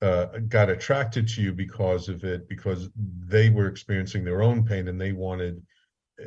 [0.00, 4.86] uh, got attracted to you because of it because they were experiencing their own pain
[4.86, 5.60] and they wanted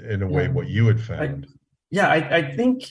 [0.09, 1.45] in a way what you had found.
[1.45, 1.53] I,
[1.89, 2.85] yeah, I, I think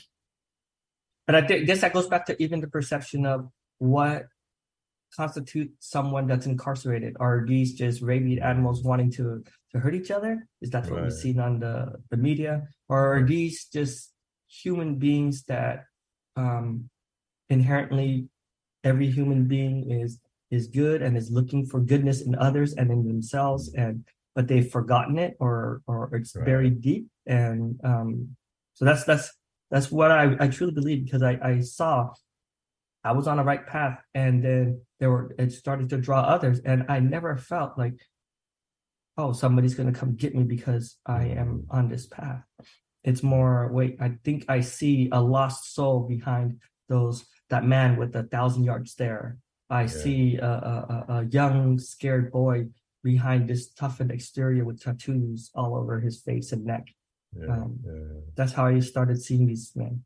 [1.26, 4.26] but I th- guess that goes back to even the perception of what
[5.16, 7.16] constitutes someone that's incarcerated.
[7.20, 10.46] Are these just rabid animals wanting to to hurt each other?
[10.60, 11.02] Is that what right.
[11.04, 14.12] we've seen on the the media, or are these just
[14.48, 15.84] human beings that
[16.36, 16.88] um,
[17.48, 18.28] inherently
[18.84, 20.18] every human being is
[20.50, 24.04] is good and is looking for goodness in others and in themselves and
[24.34, 26.44] but they've forgotten it or or it's Right.
[26.44, 28.36] very deep and um
[28.74, 29.30] so that's that's
[29.70, 32.10] that's what I, I truly believe because I, I saw
[33.04, 36.60] I was on the right path and then there were it started to draw others
[36.60, 37.98] and I never felt like
[39.18, 42.42] oh somebody's gonna come get me because I am on this path.
[43.04, 48.12] It's more wait, I think I see a lost soul behind those that man with
[48.12, 49.38] the thousand yard stare.
[49.68, 52.66] I see a, a, a- a young scared boy
[53.02, 56.86] behind this toughened exterior with tattoos all over his face and neck.
[57.38, 58.20] Yeah, Um, yeah.
[58.34, 60.04] That's how I started seeing these men.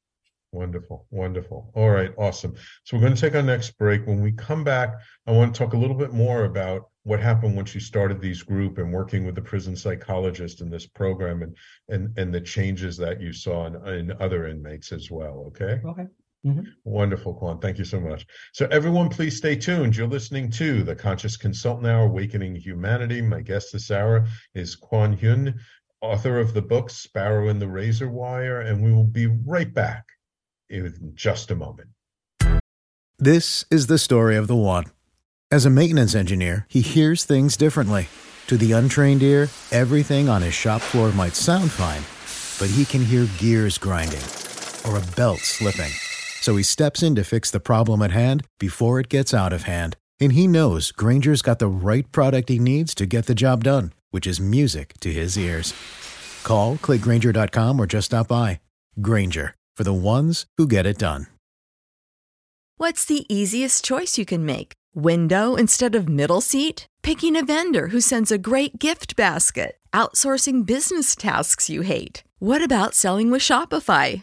[0.52, 1.70] Wonderful, wonderful.
[1.74, 2.54] All right, awesome.
[2.85, 4.06] So we're going to take our next break.
[4.06, 4.94] When we come back,
[5.26, 8.42] I want to talk a little bit more about what happened when you started these
[8.42, 11.56] group and working with the prison psychologist in this program and
[11.88, 15.44] and and the changes that you saw in, in other inmates as well.
[15.48, 15.80] Okay.
[15.85, 16.06] Okay.
[16.46, 16.62] Mm-hmm.
[16.85, 17.59] Wonderful, Quan.
[17.59, 18.24] Thank you so much.
[18.52, 19.96] So, everyone, please stay tuned.
[19.96, 23.20] You're listening to the Conscious Consultant Hour, Awakening Humanity.
[23.20, 25.54] My guest this hour is Quan Huynh,
[26.00, 30.04] author of the book Sparrow in the Razor Wire, and we will be right back
[30.70, 31.88] in just a moment.
[33.18, 34.85] This is the story of the one.
[35.50, 38.09] As a maintenance engineer, he hears things differently.
[38.46, 42.02] To the untrained ear, everything on his shop floor might sound fine,
[42.61, 44.22] but he can hear gears grinding
[44.85, 45.90] or a belt slipping.
[46.40, 49.64] So he steps in to fix the problem at hand before it gets out of
[49.64, 49.96] hand.
[50.20, 53.92] And he knows Grainger's got the right product he needs to get the job done,
[54.11, 55.75] which is music to his ears.
[56.42, 58.61] Call, clickgrainger.com, or just stop by.
[59.01, 61.27] Granger, for the ones who get it done.
[62.79, 64.75] What's the easiest choice you can make?
[64.94, 66.87] Window instead of middle seat?
[67.03, 69.79] Picking a vendor who sends a great gift basket?
[69.92, 72.22] Outsourcing business tasks you hate?
[72.38, 74.22] What about selling with Shopify?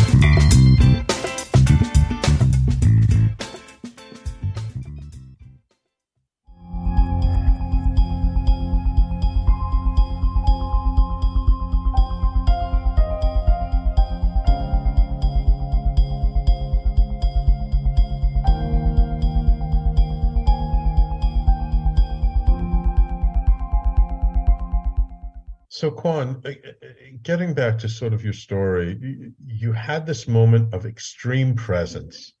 [26.01, 26.87] Quan, uh, uh,
[27.21, 28.97] getting back to sort of your story,
[29.45, 32.33] you- had this moment of extreme presence,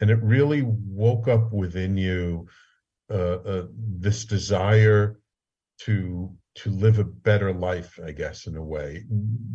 [0.00, 2.46] and it really woke up within you
[3.10, 5.18] uh, uh, this desire
[5.78, 9.04] to to live a better life, I guess, in a way,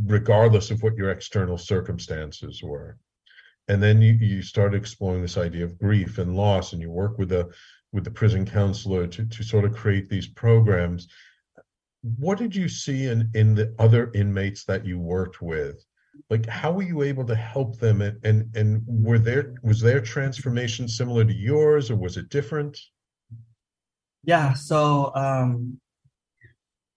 [0.06, 2.98] regardless of what your external circumstances were.
[3.68, 7.18] And then you, you start exploring this idea of grief and loss, and you work
[7.18, 7.50] with the
[7.94, 11.08] with the prison counselor to, to sort of create these programs.
[12.04, 15.84] What did you see in, in the other inmates that you worked with?
[16.30, 20.00] Like how were you able to help them and, and and were there was their
[20.00, 22.78] transformation similar to yours or was it different?
[24.24, 25.80] Yeah, so um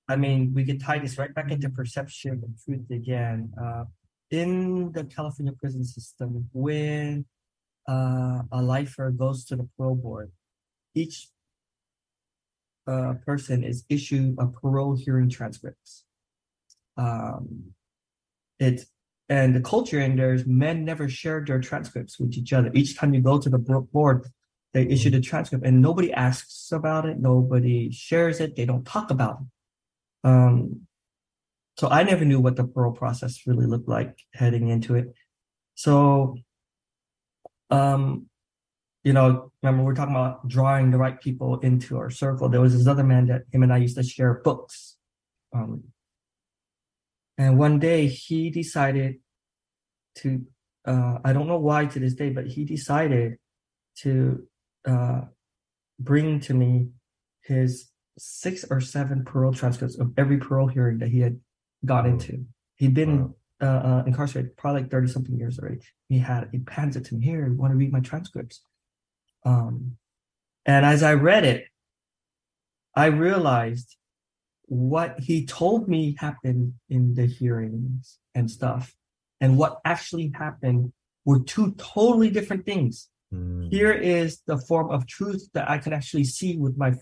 [0.08, 3.52] I mean, we could tie this right back into perception and truth again.
[3.60, 3.84] Uh,
[4.30, 7.26] in the California prison system, when
[7.88, 10.30] uh, a lifer goes to the parole board,
[10.94, 11.28] each
[12.86, 16.04] uh, person is issued a parole hearing transcripts.
[16.96, 17.72] Um,
[18.58, 18.86] it
[19.28, 22.70] and the culture in there is men never shared their transcripts with each other.
[22.74, 24.26] Each time you go to the board,
[24.72, 27.18] they issue the transcript, and nobody asks about it.
[27.18, 28.54] Nobody shares it.
[28.54, 30.28] They don't talk about it.
[30.28, 30.86] Um,
[31.76, 35.12] so I never knew what the parole process really looked like heading into it.
[35.74, 36.36] So,
[37.70, 38.26] um,
[39.06, 42.48] you know, remember we're talking about drawing the right people into our circle.
[42.48, 44.96] There was this other man that him and I used to share books.
[45.54, 45.84] Um,
[47.38, 49.18] and one day he decided
[50.16, 50.44] to,
[50.84, 53.38] uh, I don't know why to this day, but he decided
[53.98, 54.44] to
[54.84, 55.20] uh,
[56.00, 56.88] bring to me
[57.42, 61.38] his six or seven parole transcripts of every parole hearing that he had
[61.84, 62.44] got into.
[62.74, 65.78] He'd been uh, uh, incarcerated probably like 30 something years already.
[66.08, 67.46] He had, he hands it to me here.
[67.46, 68.62] You want to read my transcripts?
[69.46, 69.96] Um,
[70.66, 71.68] and as I read it,
[72.94, 73.96] I realized
[74.64, 78.94] what he told me happened in the hearings and stuff
[79.40, 80.92] and what actually happened
[81.24, 83.08] were two totally different things.
[83.32, 83.70] Mm.
[83.70, 86.94] Here is the form of truth that I could actually see with my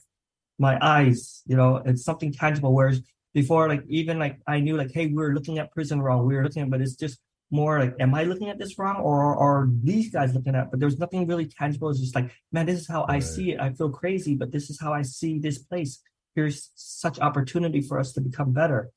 [0.59, 2.72] my eyes, you know, it's something tangible.
[2.72, 3.01] Whereas
[3.32, 6.26] before, like even like I knew like, hey, we are looking at prison wrong.
[6.26, 7.18] We were looking at, but it's just
[7.51, 10.70] more like, am I looking at this wrong or are these guys looking at?
[10.70, 11.90] But there's nothing really tangible.
[11.90, 13.16] It's just like, man, this is how right.
[13.16, 13.61] I see it.
[13.61, 16.01] I feel crazy, but this is how I see this place.
[16.34, 18.90] Here's such opportunity for us to become better.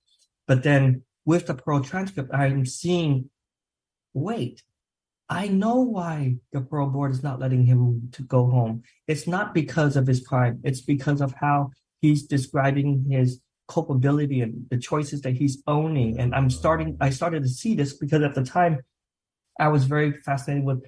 [0.47, 3.29] But then with the Pearl transcript, I'm seeing,
[4.13, 4.63] wait,
[5.29, 8.83] I know why the parole board is not letting him to go home.
[9.07, 10.61] It's not because of his crime.
[10.63, 16.19] It's because of how he's describing his culpability and the choices that he's owning.
[16.19, 18.81] And I'm starting, I started to see this because at the time
[19.59, 20.83] I was very fascinated with,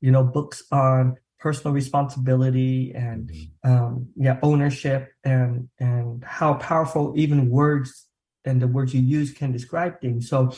[0.00, 3.32] you know, books on personal responsibility and
[3.64, 8.08] um, yeah, ownership and and how powerful even words
[8.44, 10.28] and the words you use can describe things.
[10.28, 10.52] So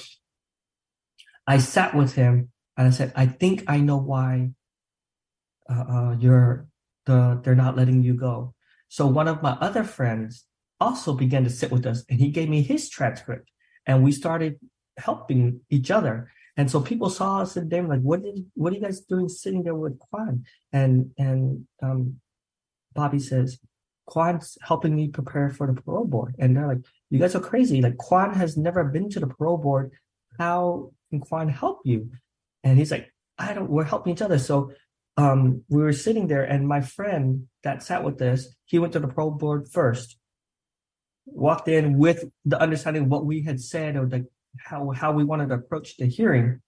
[1.46, 4.50] I sat with him and I said, I think I know why
[5.68, 6.66] uh, uh, you're
[7.06, 8.54] the they're not letting you go.
[8.88, 10.44] So one of my other friends
[10.82, 13.46] also began to sit with us, and he gave me his transcript,
[13.86, 14.52] and we started
[15.08, 15.42] helping
[15.76, 16.16] each other.
[16.58, 19.00] And so people saw us and they were like, "What did what are you guys
[19.00, 20.34] doing sitting there with Quan?"
[20.80, 20.94] And
[21.26, 22.00] and um,
[22.98, 23.48] Bobby says,
[24.12, 27.80] "Quan's helping me prepare for the parole board," and they're like, "You guys are crazy!
[27.80, 29.92] Like Quan has never been to the parole board.
[30.38, 32.10] How can Quan help you?"
[32.64, 34.38] And he's like, I don't, we're helping each other.
[34.38, 34.72] So
[35.16, 39.00] um, we were sitting there, and my friend that sat with us, he went to
[39.00, 40.16] the parole board first,
[41.26, 44.24] walked in with the understanding of what we had said or like
[44.58, 46.60] how how we wanted to approach the hearing.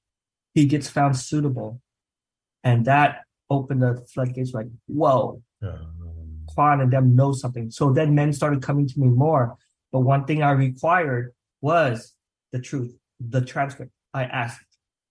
[0.55, 1.81] He gets found suitable,
[2.63, 4.55] and that opened the floodgates.
[4.55, 5.43] Like, whoa,
[6.47, 7.71] Quan and them know something.
[7.71, 9.57] So then men started coming to me more.
[9.93, 12.15] But one thing I required was
[12.53, 13.93] the truth, the transcript.
[14.13, 14.65] I asked,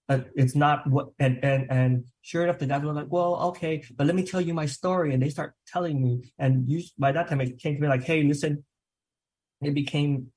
[0.10, 3.84] uh, it's not what and and and sure enough the guys were like well okay
[3.96, 7.12] but let me tell you my story and they start telling me and you by
[7.12, 8.64] that time it came to me like hey listen
[9.66, 10.28] it became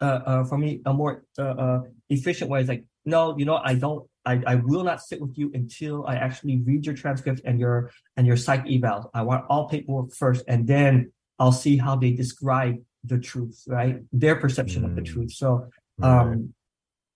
[0.00, 3.60] uh, uh for me a more uh, uh efficient way it's like no you know
[3.64, 7.40] i don't I, I will not sit with you until I actually read your transcript
[7.46, 9.10] and your and your psych eval.
[9.14, 14.00] I want all paperwork first, and then I'll see how they describe the truth, right?
[14.12, 14.84] Their perception mm.
[14.84, 15.06] of the mm.
[15.06, 15.32] truth.
[15.32, 15.70] So
[16.02, 16.52] um,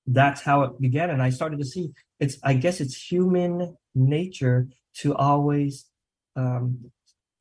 [0.07, 4.69] that's how it began and i started to see it's i guess it's human nature
[4.95, 5.87] to always
[6.37, 6.91] um,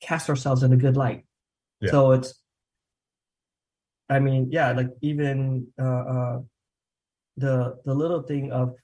[0.02, 1.26] cast ourselves in a good light
[1.82, 1.91] yeah.
[1.91, 2.36] so it's
[4.14, 6.39] i mean yeah like even uh, uh,
[7.38, 8.76] the the little thing of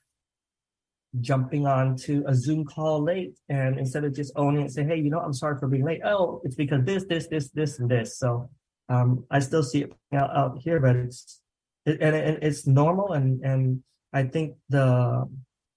[1.20, 4.96] jumping on to a zoom call late and instead of just owning it say hey
[4.96, 6.00] you know i'm sorry for being late.
[6.04, 8.18] Oh it's because this this this this and this.
[8.18, 8.48] So
[8.88, 11.40] um, i still see it out, out here but it's
[11.86, 15.28] it, and, and it's normal and and I think the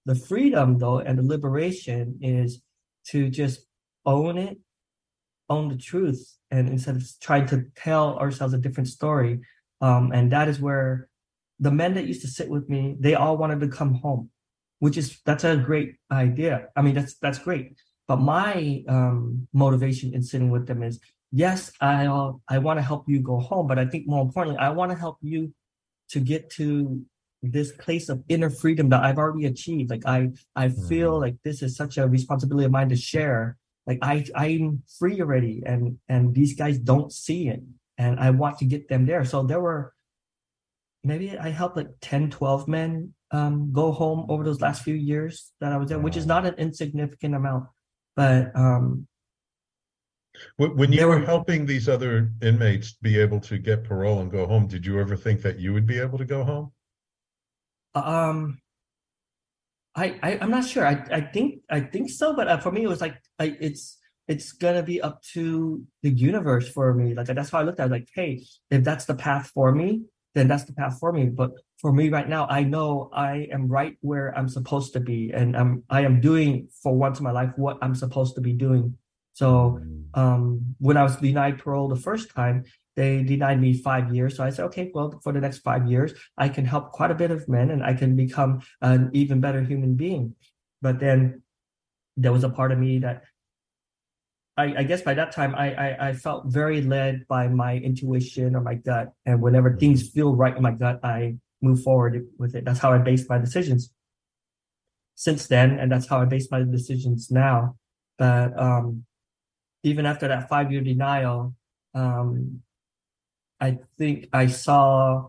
[0.06, 2.60] the freedom though and the liberation is
[3.10, 3.66] to just
[4.06, 4.58] own it
[5.48, 9.40] own the truth and instead of trying to tell ourselves a different story.
[9.80, 11.08] Um, and that is where
[11.60, 14.30] the men that used to sit with me, they all wanted to come home,
[14.78, 16.68] which is that's a great idea.
[16.76, 17.76] I mean, that's that's great.
[18.06, 21.00] But my um, motivation in sitting with them is,
[21.32, 22.06] yes, I
[22.48, 24.98] I want to help you go home, but I think more importantly, I want to
[24.98, 25.54] help you
[26.10, 27.02] to get to
[27.42, 29.90] this place of inner freedom that I've already achieved.
[29.90, 31.20] Like I I feel Mm.
[31.20, 33.56] like this is such a responsibility of mine to share.
[33.86, 37.62] Like I I'm free already, and and these guys don't see it,
[37.98, 39.24] and I want to get them there.
[39.24, 39.92] So there were
[41.02, 45.52] maybe I helped like 10, 12 men um, go home over those last few years
[45.60, 47.66] that I was there, which is not an insignificant amount.
[48.16, 49.06] But um,
[50.56, 54.30] When when you were were- helping these other inmates be able to get parole and
[54.30, 56.72] go home, did you ever think that you would be able to go home?
[57.94, 58.58] um,
[59.96, 60.86] I, I I'm not sure.
[60.86, 63.98] I I think I think so, but uh, for me it was like I, it's
[64.26, 67.14] it's gonna be up to the universe for me.
[67.14, 67.92] Like that's how I looked at it.
[67.92, 70.02] Like, hey, if that's the path for me,
[70.34, 71.26] then that's the path for me.
[71.26, 75.30] But for me right now, I know I am right where I'm supposed to be,
[75.32, 78.52] and I'm I am doing for once in my life what I'm supposed to be
[78.52, 78.96] doing.
[79.34, 79.80] So
[80.14, 82.64] um, when I was denied parole the first time,
[82.96, 84.36] they denied me five years.
[84.36, 87.14] So I said, okay, well, for the next five years, I can help quite a
[87.14, 90.34] bit of men, and I can become an even better human being.
[90.80, 91.42] But then
[92.16, 93.24] there was a part of me that
[94.56, 98.54] I, I guess by that time I, I I felt very led by my intuition
[98.54, 102.54] or my gut, and whenever things feel right in my gut, I move forward with
[102.54, 102.64] it.
[102.64, 103.90] That's how I base my decisions.
[105.16, 107.76] Since then, and that's how I base my decisions now.
[108.18, 109.04] But um,
[109.82, 111.54] even after that five year denial,
[111.94, 112.62] um,
[113.60, 115.28] I think I saw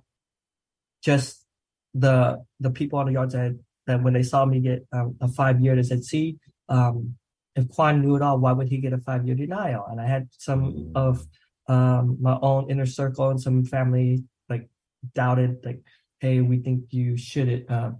[1.03, 1.45] just
[1.93, 3.57] the the people on the yard that
[3.87, 6.37] that when they saw me get um, a five year, they said, "See,
[6.69, 7.15] um,
[7.55, 10.07] if Quan knew it all, why would he get a five year denial?" And I
[10.07, 11.25] had some of
[11.67, 14.67] um, my own inner circle and some family like
[15.13, 15.81] doubted, like,
[16.19, 17.65] "Hey, we think you should.
[17.69, 17.91] Uh,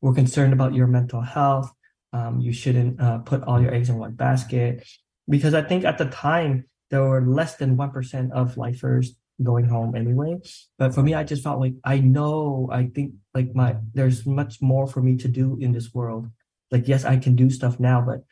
[0.00, 1.70] we're concerned about your mental health.
[2.12, 4.86] Um, you shouldn't uh, put all your eggs in one basket."
[5.28, 9.66] Because I think at the time there were less than one percent of lifers going
[9.66, 10.36] home anyway.
[10.78, 14.60] But for me, I just felt like I know, I think like my there's much
[14.60, 16.28] more for me to do in this world.
[16.70, 18.24] Like yes, I can do stuff now, but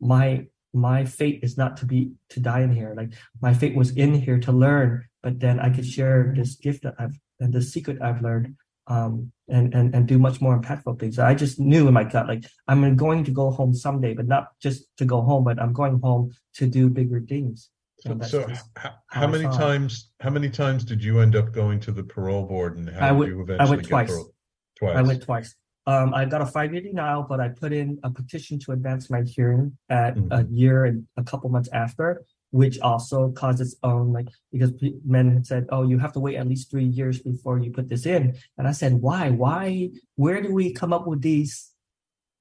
[0.00, 2.94] my my fate is not to be to die in here.
[2.96, 6.82] Like my fate was in here to learn, but then I could share this gift
[6.82, 8.56] that I've and the secret I've learned.
[8.88, 11.18] Um and, and and do much more impactful things.
[11.18, 14.48] I just knew in my gut, like I'm going to go home someday, but not
[14.60, 17.70] just to go home, but I'm going home to do bigger things.
[18.06, 18.46] So, that's so
[18.76, 19.52] how, how many it.
[19.52, 23.06] times how many times did you end up going to the parole board and how
[23.06, 24.10] I did went- you I eventually went get twice.
[24.10, 24.34] parole?
[24.78, 24.96] Twice.
[24.96, 25.54] I went twice.
[25.88, 29.08] Um, I got a five year denial, but I put in a petition to advance
[29.08, 34.12] my hearing at a year and a couple months after, which also caused its own
[34.12, 34.72] like because
[35.04, 37.88] men had said, "Oh, you have to wait at least three years before you put
[37.88, 39.30] this in," and I said, "Why?
[39.30, 39.90] Why?
[40.16, 41.70] Where do we come up with these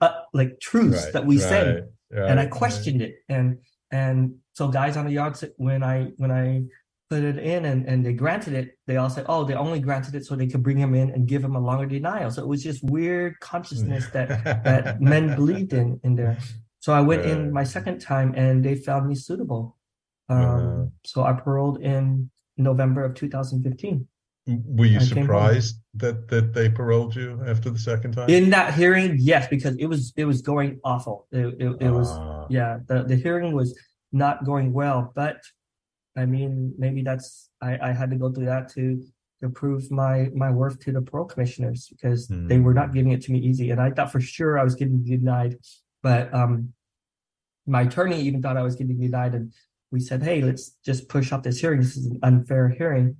[0.02, 3.60] uh, like truths Right, that we say?" right, and I right, questioned it, and
[3.92, 6.64] and so guys on the yard said when I when I
[7.10, 10.16] put it in and, and they granted it, they all said, oh, they only granted
[10.16, 12.32] it so they could bring him in and give him a longer denial.
[12.32, 16.38] So it was just weird consciousness that that men believed in in there.
[16.80, 19.78] So I went in my second time and they found me suitable.
[20.30, 24.08] Um, so I paroled in November of 2015.
[24.48, 28.30] Were you I surprised that that they paroled you after the second time?
[28.30, 31.28] In that hearing, yes, because it was it was going awful.
[31.32, 32.48] It, it, it was Ah.
[32.50, 33.78] yeah, the, the hearing was
[34.12, 35.12] not going well.
[35.16, 35.38] But
[36.16, 39.04] I mean, maybe that's I, I had to go through that to
[39.42, 43.22] to prove my my worth to the parole commissioners because they were not giving it
[43.24, 45.58] to me easy, and I thought for sure I was getting denied.
[46.04, 46.74] But um,
[47.66, 49.52] my attorney even thought I was getting denied, and
[49.92, 51.80] we said, hey, let's just push up this hearing.
[51.82, 53.18] This is an unfair hearing.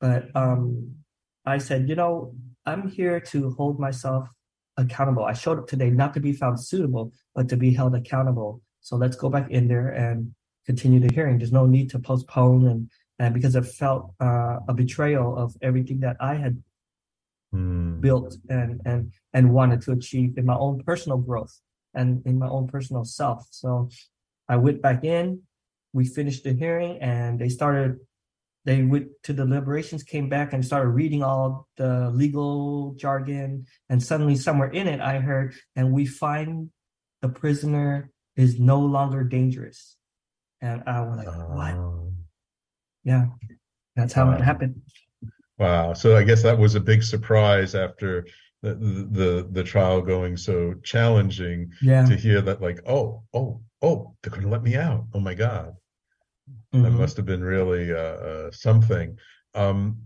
[0.00, 0.96] But um,
[1.44, 2.34] I said, you know,
[2.66, 4.28] I'm here to hold myself
[4.76, 5.24] accountable.
[5.24, 8.62] I showed up today not to be found suitable, but to be held accountable.
[8.80, 10.34] So let's go back in there and
[10.66, 11.38] continue the hearing.
[11.38, 12.90] There's no need to postpone and
[13.20, 16.62] and because it felt uh, a betrayal of everything that I had
[17.52, 18.00] Hmm.
[18.00, 21.60] built and and and wanted to achieve in my own personal growth
[21.94, 23.46] and in my own personal self.
[23.50, 23.90] So
[24.48, 25.42] I went back in,
[25.92, 28.00] we finished the hearing, and they started.
[28.64, 33.66] They went to the deliberations, came back, and started reading all the legal jargon.
[33.90, 36.70] And suddenly, somewhere in it, I heard, "And we find
[37.20, 39.96] the prisoner is no longer dangerous."
[40.62, 42.12] And I was like, "What?" Oh.
[43.04, 43.26] Yeah,
[43.96, 44.80] that's how it happened.
[45.58, 45.92] Wow.
[45.92, 48.26] So I guess that was a big surprise after
[48.62, 52.06] the the the trial going so challenging Yeah.
[52.06, 55.06] to hear that like, oh, oh, oh, they're gonna let me out.
[55.12, 55.74] Oh my God.
[56.72, 56.98] That Mhm.
[56.98, 59.18] must have been really uh, uh, something.
[59.54, 60.02] Um,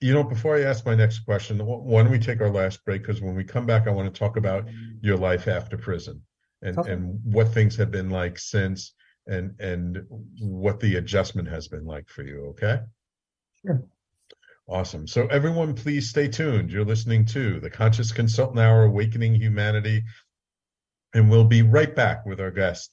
[0.00, 3.02] you know, before I ask my next question, why don't we take our last break?
[3.02, 4.66] Because when we come back, I want to talk about
[5.00, 6.22] your life after prison
[6.62, 6.92] and Okay.
[6.92, 8.94] and what things have been like since,
[9.26, 10.04] and and
[10.40, 12.46] what the adjustment has been like for you.
[12.46, 12.80] Okay.
[13.64, 13.82] Sure.
[14.68, 15.06] Awesome.
[15.06, 16.72] So everyone, please stay tuned.
[16.72, 20.02] You're listening to the Conscious Consultant Hour, Awakening Humanity,
[21.14, 22.92] and we'll be right back with our guest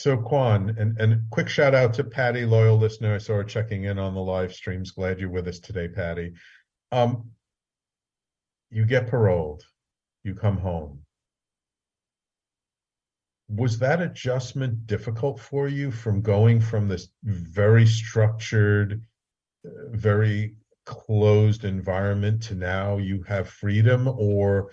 [0.00, 3.14] So Quan, and, and quick shout out to Patty, loyal listener.
[3.14, 4.92] I saw her checking in on the live streams.
[4.92, 6.32] Glad you're with us today, Patty.
[6.90, 7.32] Um,
[8.70, 9.62] you get paroled,
[10.24, 11.00] you come home.
[13.50, 19.02] Was that adjustment difficult for you from going from this very structured,
[19.66, 20.54] uh, very
[20.86, 24.70] closed environment to now you have freedom, or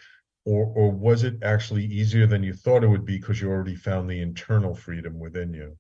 [0.47, 3.75] or or was it actually easier than you thought it would be because you already
[3.75, 5.77] found the internal freedom within you?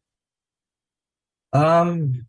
[1.53, 2.27] Um,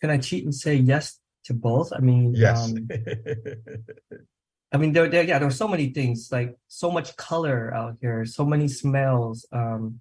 [0.00, 1.92] can I cheat and say yes to both?
[1.92, 2.72] I mean, Yes.
[2.72, 2.88] um,
[4.72, 7.96] I mean, there, there, yeah, there were so many things, like so much color out
[8.00, 9.44] here, so many smells.
[9.52, 10.00] Um,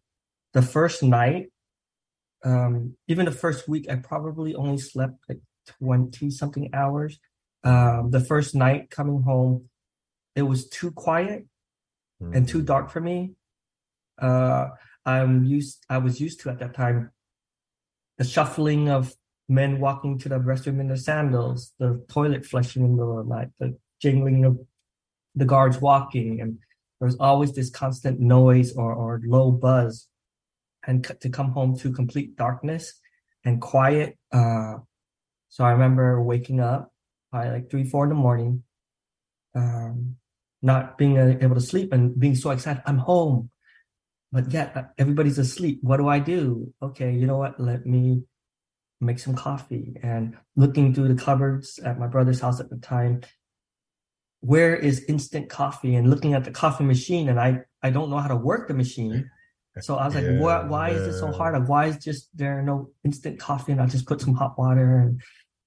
[0.53, 1.51] the first night,
[2.45, 5.39] um, even the first week, I probably only slept like
[5.79, 7.19] 20 something hours.
[7.63, 9.69] Um, the first night coming home,
[10.35, 11.45] it was too quiet
[12.33, 13.33] and too dark for me.
[14.21, 14.67] Uh,
[15.05, 17.11] I'm used, I was used to at that time
[18.17, 19.13] the shuffling of
[19.49, 23.27] men walking to the restroom in their sandals, the toilet flushing in the middle of
[23.27, 24.59] the night, the jingling of
[25.35, 26.59] the guards walking, and
[26.99, 30.07] there was always this constant noise or, or low buzz.
[30.85, 32.99] And c- to come home to complete darkness
[33.43, 34.17] and quiet.
[34.31, 34.77] Uh,
[35.49, 36.91] so I remember waking up
[37.31, 38.63] by like three, four in the morning,
[39.55, 40.15] um,
[40.61, 42.83] not being able to sleep and being so excited.
[42.85, 43.49] I'm home,
[44.31, 45.79] but yet uh, everybody's asleep.
[45.81, 46.73] What do I do?
[46.81, 47.59] Okay, you know what?
[47.59, 48.23] Let me
[48.99, 49.97] make some coffee.
[50.03, 53.21] And looking through the cupboards at my brother's house at the time,
[54.41, 55.95] where is instant coffee?
[55.95, 58.73] And looking at the coffee machine, and I I don't know how to work the
[58.73, 59.29] machine.
[59.79, 61.57] So I was like, why, why is it so hard?
[61.57, 63.71] Like, why is just there no instant coffee?
[63.71, 65.21] And I just put some hot water and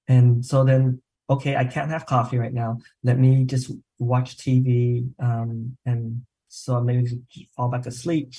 [0.07, 2.79] and so then okay, I can't have coffee right now.
[3.03, 5.09] Let me just watch TV.
[5.19, 7.21] Um, and so maybe
[7.55, 8.33] fall back to sleep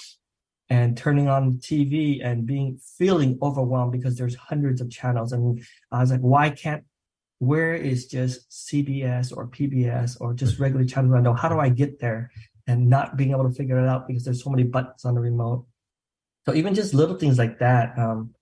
[0.69, 5.33] and turning on TV and being feeling overwhelmed because there's hundreds of channels.
[5.33, 6.85] And I was like, why can't
[7.39, 11.35] where is just CBS or PBS or just regular channels I know?
[11.35, 12.31] How do I get there?
[12.67, 15.21] And not being able to figure it out because there's so many buttons on the
[15.21, 15.67] remote.
[16.47, 17.97] So even just little things like that.
[17.99, 18.35] Um,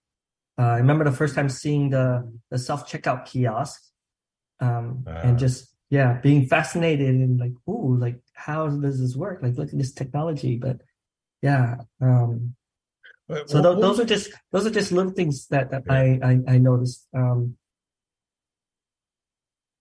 [0.59, 3.82] uh, I remember the first time seeing the the self checkout kiosk
[4.61, 9.42] um, Uh, and just yeah, being fascinated and like, ooh, like how does this work?
[9.42, 10.57] Like, look at this technology.
[10.59, 10.80] But
[11.42, 12.55] yeah, um,
[13.28, 15.92] but so what- those are just those are just little things that, that Yeah.
[15.94, 17.57] I, I I noticed um,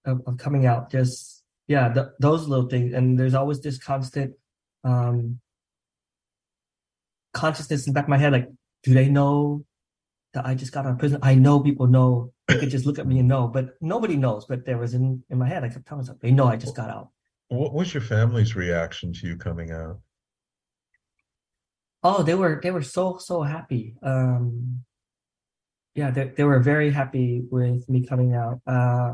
[0.06, 0.92] of, of coming out.
[0.92, 4.36] Just yeah, th- those little things, and there's always this constant
[4.84, 5.40] um,
[7.34, 8.50] consciousness in the back of my head, like,
[8.84, 9.66] do they know
[10.34, 11.20] that I just got out of prison?
[11.22, 12.32] I know people know.
[12.48, 14.46] They could just look at me and know, but nobody knows.
[14.46, 16.76] But there was in in my head, I kept telling myself, they know I just
[16.76, 17.10] got out.
[17.48, 20.00] What was your family's reaction to you coming out?
[22.04, 23.96] Oh, they were they were so so happy.
[24.04, 24.84] Um,
[25.96, 28.60] yeah, they they were very happy with me coming out.
[28.68, 29.14] Uh,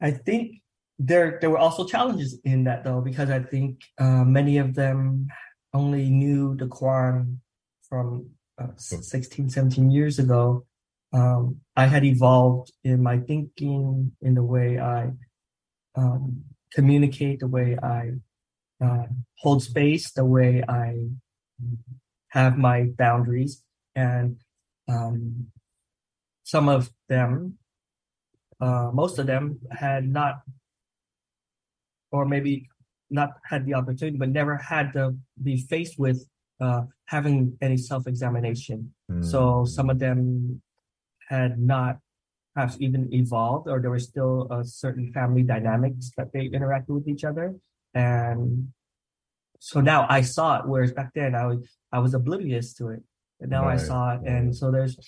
[0.00, 0.62] I think
[0.98, 5.28] there there were also challenges in that though because I think uh, many of them
[5.72, 7.40] only knew the Quan
[7.88, 10.66] from uh, 16, 17 years ago.
[11.12, 15.12] Um, I had evolved in my thinking, in the way I
[15.94, 18.12] um, communicate, the way I
[18.84, 19.06] uh,
[19.38, 21.06] hold space, the way I
[22.28, 23.62] have my boundaries,
[23.94, 24.36] and
[24.88, 25.46] um,
[26.44, 27.58] some of them,
[28.60, 30.42] uh, most of them, had not,
[32.12, 32.68] or maybe
[33.10, 36.26] not had the opportunity, but never had to be faced with
[36.60, 38.92] uh, having any self-examination.
[39.22, 40.60] So some of them
[41.28, 41.98] had not
[42.54, 47.06] perhaps even evolved, or there were still a certain family dynamics that they interacted with
[47.06, 47.54] each other,
[47.94, 48.72] and
[49.60, 50.66] so now I saw it.
[50.66, 53.02] Whereas back then I was I was oblivious to it,
[53.40, 54.98] and now I saw it, and so there's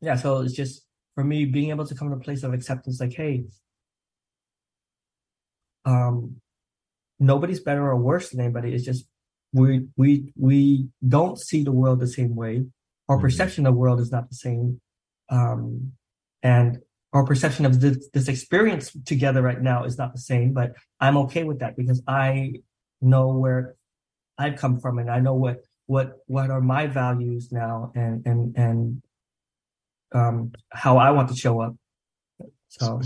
[0.00, 0.16] yeah.
[0.16, 0.84] So it's just
[1.14, 3.44] for me being able to come to a place of acceptance, like hey,
[5.84, 6.36] um,
[7.18, 8.74] nobody's better or worse than anybody.
[8.74, 9.06] It's just
[9.54, 12.66] we we we don't see the world the same way.
[13.08, 13.20] Our Mhm.
[13.22, 14.80] perception of the world is not the same,
[15.30, 15.92] um,
[16.42, 16.82] and
[17.12, 20.52] our perception of this, this experience together right now is not the same.
[20.52, 22.54] But I'm okay with that because I
[23.00, 23.76] know where
[24.36, 28.56] I've come from, and I know what what what are my values now, and and
[28.56, 29.02] and
[30.12, 31.76] um, how I want to show up.
[32.68, 33.00] So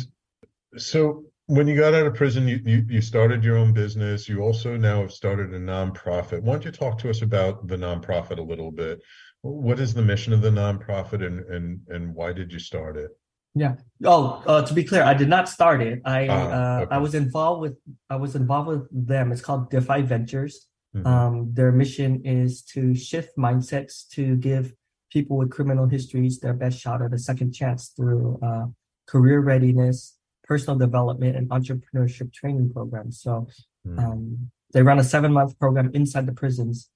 [0.77, 4.29] So when you got out of prison, you, you you started your own business.
[4.29, 6.43] You also now have started a nonprofit.
[6.43, 9.01] Why don't you talk to us about the nonprofit a little bit?
[9.41, 13.11] What is the mission of the nonprofit, and and and why did you start it?
[13.55, 13.77] Yeah.
[14.05, 16.03] Oh, uh, to be clear, I did not start it.
[16.05, 16.95] I Ah, uh, okay.
[16.95, 17.77] I was involved with
[18.11, 19.33] I was involved with them.
[19.33, 20.67] It's called Defy Ventures.
[20.95, 21.07] Mhm.
[21.07, 24.75] Um, their mission is to shift mindsets to give
[25.11, 28.67] people with criminal histories their best shot at a second chance through uh,
[29.07, 30.18] career readiness,
[30.49, 33.21] personal development, and entrepreneurship training programs.
[33.21, 33.47] So
[33.85, 33.99] Hmm.
[33.99, 36.91] um, they run a seven month program inside the prisons,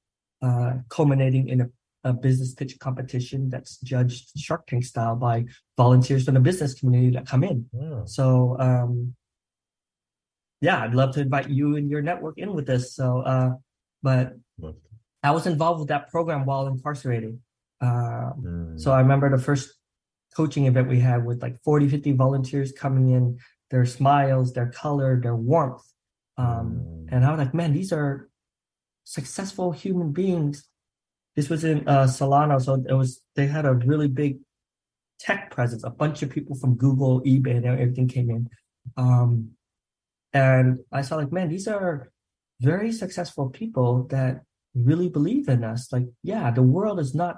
[0.46, 1.68] uh, culminating in a,
[2.10, 5.44] a business pitch competition that's judged Shark Tank style by
[5.76, 7.66] volunteers from the business community that come in.
[7.80, 9.14] Oh, So um,
[10.60, 12.94] yeah, I'd love to invite you and your network in with this.
[12.94, 13.50] So, uh,
[14.02, 14.34] but
[15.22, 17.38] I was involved with that program while incarcerated.
[17.80, 18.80] Um, Mm.
[18.80, 19.66] so I remember the first
[20.36, 23.38] coaching event we had with like 40, 50 volunteers coming in,
[23.70, 25.82] their smiles, their color, their warmth.
[26.38, 27.08] Um, Mm.
[27.12, 28.28] and I was like, man, these are
[29.04, 30.68] successful human beings.
[31.36, 32.58] This was in uh, Solano.
[32.58, 34.38] So it was, they had a really big
[35.18, 35.84] tech presence.
[35.84, 38.48] A bunch of people from Google, eBay, and everything came in.
[38.96, 39.50] Um,
[40.32, 42.10] and I saw like, man, these are
[42.60, 44.42] very successful people that
[44.74, 45.92] really believe in us.
[45.92, 47.36] Like, yeah, the world is not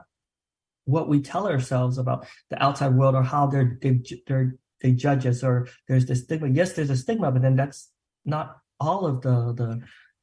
[0.85, 5.27] what we tell ourselves about the outside world or how they're they they're, they judge
[5.27, 6.49] us or there's this stigma.
[6.49, 7.91] Yes, there's a stigma, but then that's
[8.25, 9.81] not all of the the,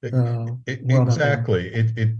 [0.10, 1.02] the It- there.
[1.02, 1.68] exactly.
[1.74, 2.16] It it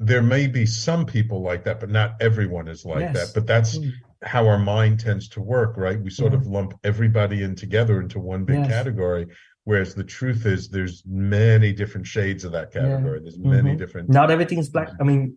[0.00, 3.14] there may be some people like that, but not everyone is like Yes.
[3.16, 3.28] that.
[3.34, 3.90] But that's Mm.
[4.22, 6.00] how our mind tends to work, right?
[6.00, 6.38] We sort Yeah.
[6.38, 8.68] of lump everybody in together into one big Yes.
[8.68, 9.26] category.
[9.64, 12.82] Whereas the truth is, there's many different shades of that Yeah.
[12.82, 13.20] category.
[13.20, 13.78] There's many Mhm.
[13.78, 14.08] different.
[14.08, 14.90] Not everything's black.
[15.00, 15.36] I mean,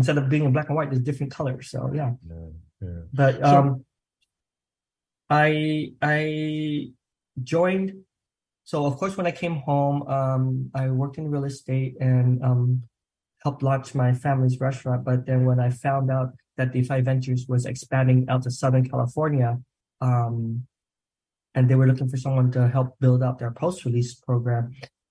[0.00, 1.64] instead of being in black and white, there's different colors.
[1.72, 2.10] So yeah.
[2.30, 2.48] Yeah,
[2.86, 3.02] yeah.
[3.20, 3.66] But So- um,
[5.46, 6.20] I I
[7.54, 7.88] joined.
[8.70, 10.44] So of course, when I came home, um,
[10.74, 12.82] I worked in real estate and um,
[13.44, 15.00] helped launch my family's restaurant.
[15.04, 19.50] But then when I found out that Defy Ventures was expanding out to Southern California,
[20.00, 20.66] um,
[21.54, 24.64] and they were looking for someone to help build out their post-release program,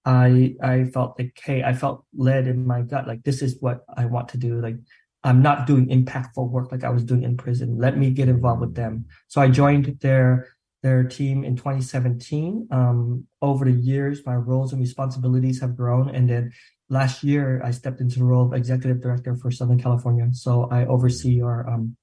[0.10, 3.86] I I felt like, hey, I felt led in my gut, like this is what
[3.96, 4.60] I want to do.
[4.60, 4.78] Like
[5.24, 7.78] I'm not doing impactful work like I was doing in prison.
[7.78, 9.06] Let me get involved with them.
[9.28, 10.48] So I joined their
[10.82, 12.70] their team in 2017.
[12.72, 16.54] Um, over the years, my roles and responsibilities have grown, and then
[16.90, 20.28] last year I stepped into the role of executive director for Southern California.
[20.32, 21.96] So I oversee our um,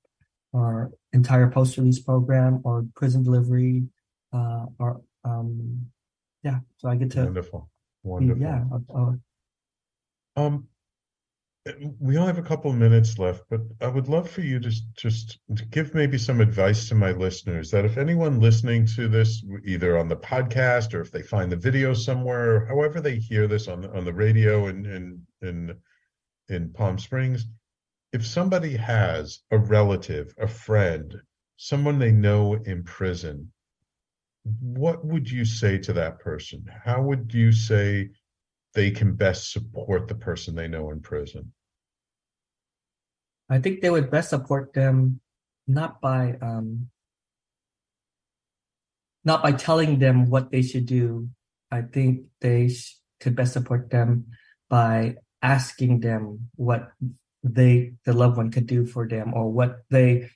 [0.54, 3.82] our entire post release program, our prison delivery,
[4.32, 5.86] uh, or um,
[6.44, 6.60] yeah.
[6.76, 7.68] So I get to wonderful,
[8.06, 8.42] wonderful.
[8.42, 8.64] Yeah.
[8.94, 9.12] Uh,
[10.40, 10.68] um,
[11.98, 14.70] we only have a couple of minutes left, but I would love for you to
[14.96, 19.44] just to give maybe some advice to my listeners that if anyone listening to this,
[19.64, 23.48] either on the podcast or if they find the video somewhere, or however they hear
[23.48, 25.76] this on the, on the radio in in in
[26.48, 27.46] in Palm Springs,
[28.12, 31.14] if somebody has a relative, a friend,
[31.56, 33.50] someone they know in prison,
[34.60, 36.64] what would you say to that person?
[36.84, 38.10] How would you say
[38.74, 41.52] they can best support the person they know in prison?
[43.48, 45.20] I think they would best support them
[45.66, 46.88] not by um,
[49.24, 51.28] not by telling them what they should do.
[51.70, 54.26] I think they sh- could best support them
[54.68, 56.92] by asking them what
[57.42, 60.30] they the loved one could do for them or what they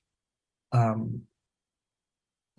[0.72, 1.22] um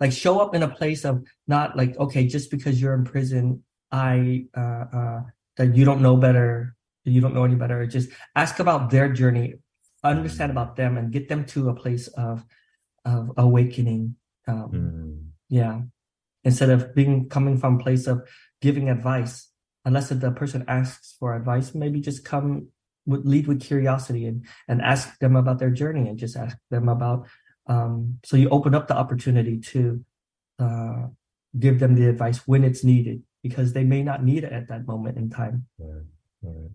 [0.02, 3.62] like show up in a place of not like okay just because you're in prison
[3.92, 5.20] i uh uh
[5.56, 6.74] that you don't know better
[7.04, 7.86] you don't know any better.
[7.86, 9.54] Just ask about their journey.
[10.04, 12.44] Understand about them and get them to a place of
[13.04, 15.24] of awakening um mm.
[15.48, 15.82] yeah.
[16.44, 18.28] Instead of being coming from a place of
[18.60, 19.48] giving advice
[19.84, 22.68] unless the person asks for advice maybe just come
[23.06, 26.88] with lead with curiosity and and ask them about their journey and just ask them
[26.88, 27.26] about
[27.66, 30.04] um so you open up the opportunity to
[30.58, 31.06] uh
[31.58, 34.86] give them the advice when it's needed because they may not need it at that
[34.86, 36.02] moment in time right,
[36.42, 36.70] right.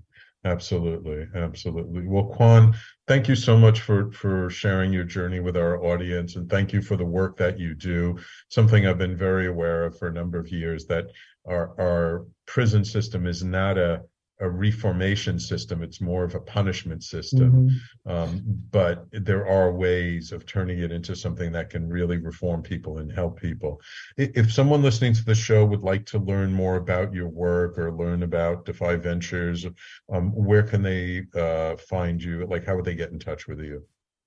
[0.45, 2.07] Absolutely, absolutely.
[2.07, 2.73] Well, Quan,
[3.07, 6.81] thank you so much for for sharing your journey with our audience, and thank you
[6.81, 8.17] for the work that you do.
[8.49, 11.07] Something I've been very aware of for a number of years that
[11.45, 14.03] our our prison system is not a
[14.39, 15.81] a reformation system.
[15.81, 17.69] It's more of a punishment system.
[18.05, 18.11] Mhm.
[18.11, 22.99] Um, but there are ways of turning it into something that can really reform people
[22.99, 23.81] and help people.
[24.17, 27.91] If someone listening to the show would like to learn more about your work or
[27.91, 29.65] learn about Defy Ventures,
[30.11, 32.45] um, where can they uh, find you?
[32.45, 33.83] Like, how would they get in touch with you?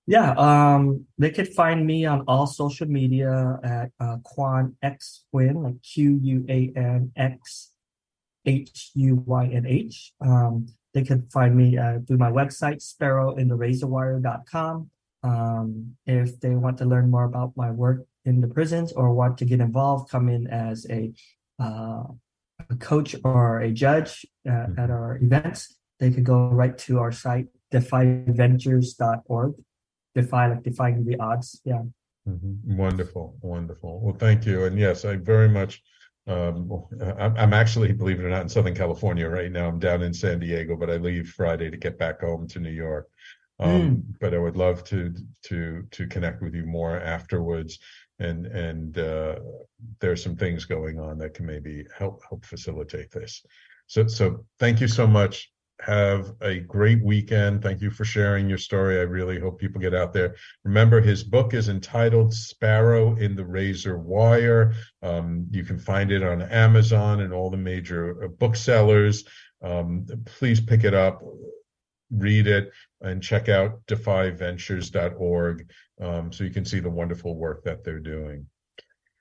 [0.06, 5.62] Yeah, um, they could find me on all social media at uh, Quan X Huynh,
[5.62, 7.69] like Q U A N X
[8.44, 10.12] H U Y N H.
[10.20, 14.90] Um, they could find me uh, through my website, sparrowintherazorwire.com.
[15.22, 19.38] Um, if they want to learn more about my work in the prisons or want
[19.38, 21.12] to get involved, come in as a,
[21.60, 22.02] uh,
[22.68, 27.12] a coach or a judge uh, at our events, they could go right to our
[27.12, 29.54] site, defyventures.org.
[30.12, 31.60] Defy, like defying the odds.
[31.64, 31.82] Yeah.
[32.28, 32.76] Mhm.
[32.76, 34.00] Wonderful, wonderful.
[34.00, 34.64] Well, thank you.
[34.64, 35.80] And yes, I very much.
[36.30, 36.84] Um,
[37.44, 39.66] I'm, actually, believe it or not, in Southern California right now.
[39.68, 42.70] I'm down in San Diego, but I leave Friday to get back home to New
[42.70, 43.08] York.
[43.58, 45.14] Um, But I would love to
[45.48, 45.58] to
[45.90, 47.78] to connect with you more afterwards.
[48.18, 49.36] And and uh,
[50.00, 53.44] there's some things going on that can maybe help help facilitate this.
[53.86, 55.50] So so thank you so much.
[55.82, 57.62] Have a great weekend.
[57.62, 58.98] Thank you for sharing your story.
[58.98, 60.36] I really hope people get out there.
[60.64, 64.74] Remember, his book is entitled Sparrow in the Razor Wire.
[65.02, 69.24] Um, you can find it on Amazon and all the major uh, booksellers.
[69.62, 71.22] Um, please pick it up,
[72.10, 75.70] read it, and check out defyventures.org
[76.00, 78.46] um, so you can see the wonderful work that they're doing.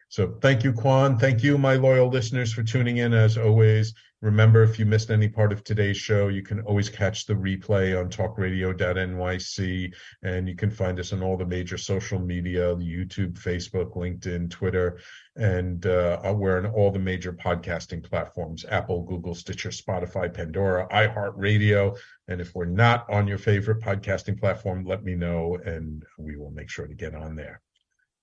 [0.10, 1.20] So thank you, Quan.
[1.20, 3.94] Thank you, my loyal listeners, for tuning in as always.
[4.22, 7.98] Remember, if you missed any part of today's show, you can always catch the replay
[7.98, 9.94] on talkradio.nyc,
[10.24, 15.00] and you can find us on all the major social media YouTube, Facebook, LinkedIn, Twitter,
[15.38, 21.98] and uh, we're on all the major podcasting platforms Apple, Google, Stitcher, Spotify, Pandora, iHeartRadio.
[22.28, 26.52] And if we're not on your favorite podcasting platform, let me know, and we will
[26.52, 27.62] make sure to get on there.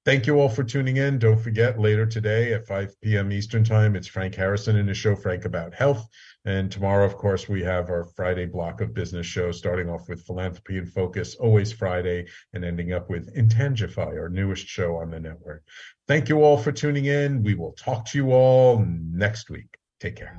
[0.06, 1.18] Thank you all for tuning in.
[1.18, 3.32] Don't forget, later today at 5 p.m.
[3.32, 6.06] Eastern Time, it's Frank Harrison in his show, Frank About Health.
[6.44, 10.24] And tomorrow, of course, we have our Friday block of business shows, starting off with
[10.24, 15.18] Philanthropy in Focus, always Friday, and ending up with Intangify, our newest show on the
[15.18, 15.64] network.
[16.06, 17.42] Thank you all for tuning in.
[17.42, 19.76] We will talk to you all next week.
[19.98, 20.38] Take care.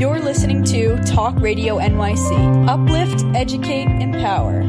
[0.00, 2.66] You're listening to Talk Radio NYC.
[2.66, 4.62] Uplift, educate, empower.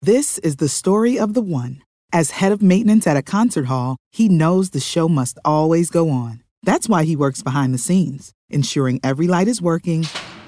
[0.00, 1.82] This is the story of the one.
[2.12, 6.10] As head of maintenance at a concert hall, he knows the show must always go
[6.10, 6.44] on.
[6.62, 10.06] That's why he works behind the scenes, ensuring every light is working,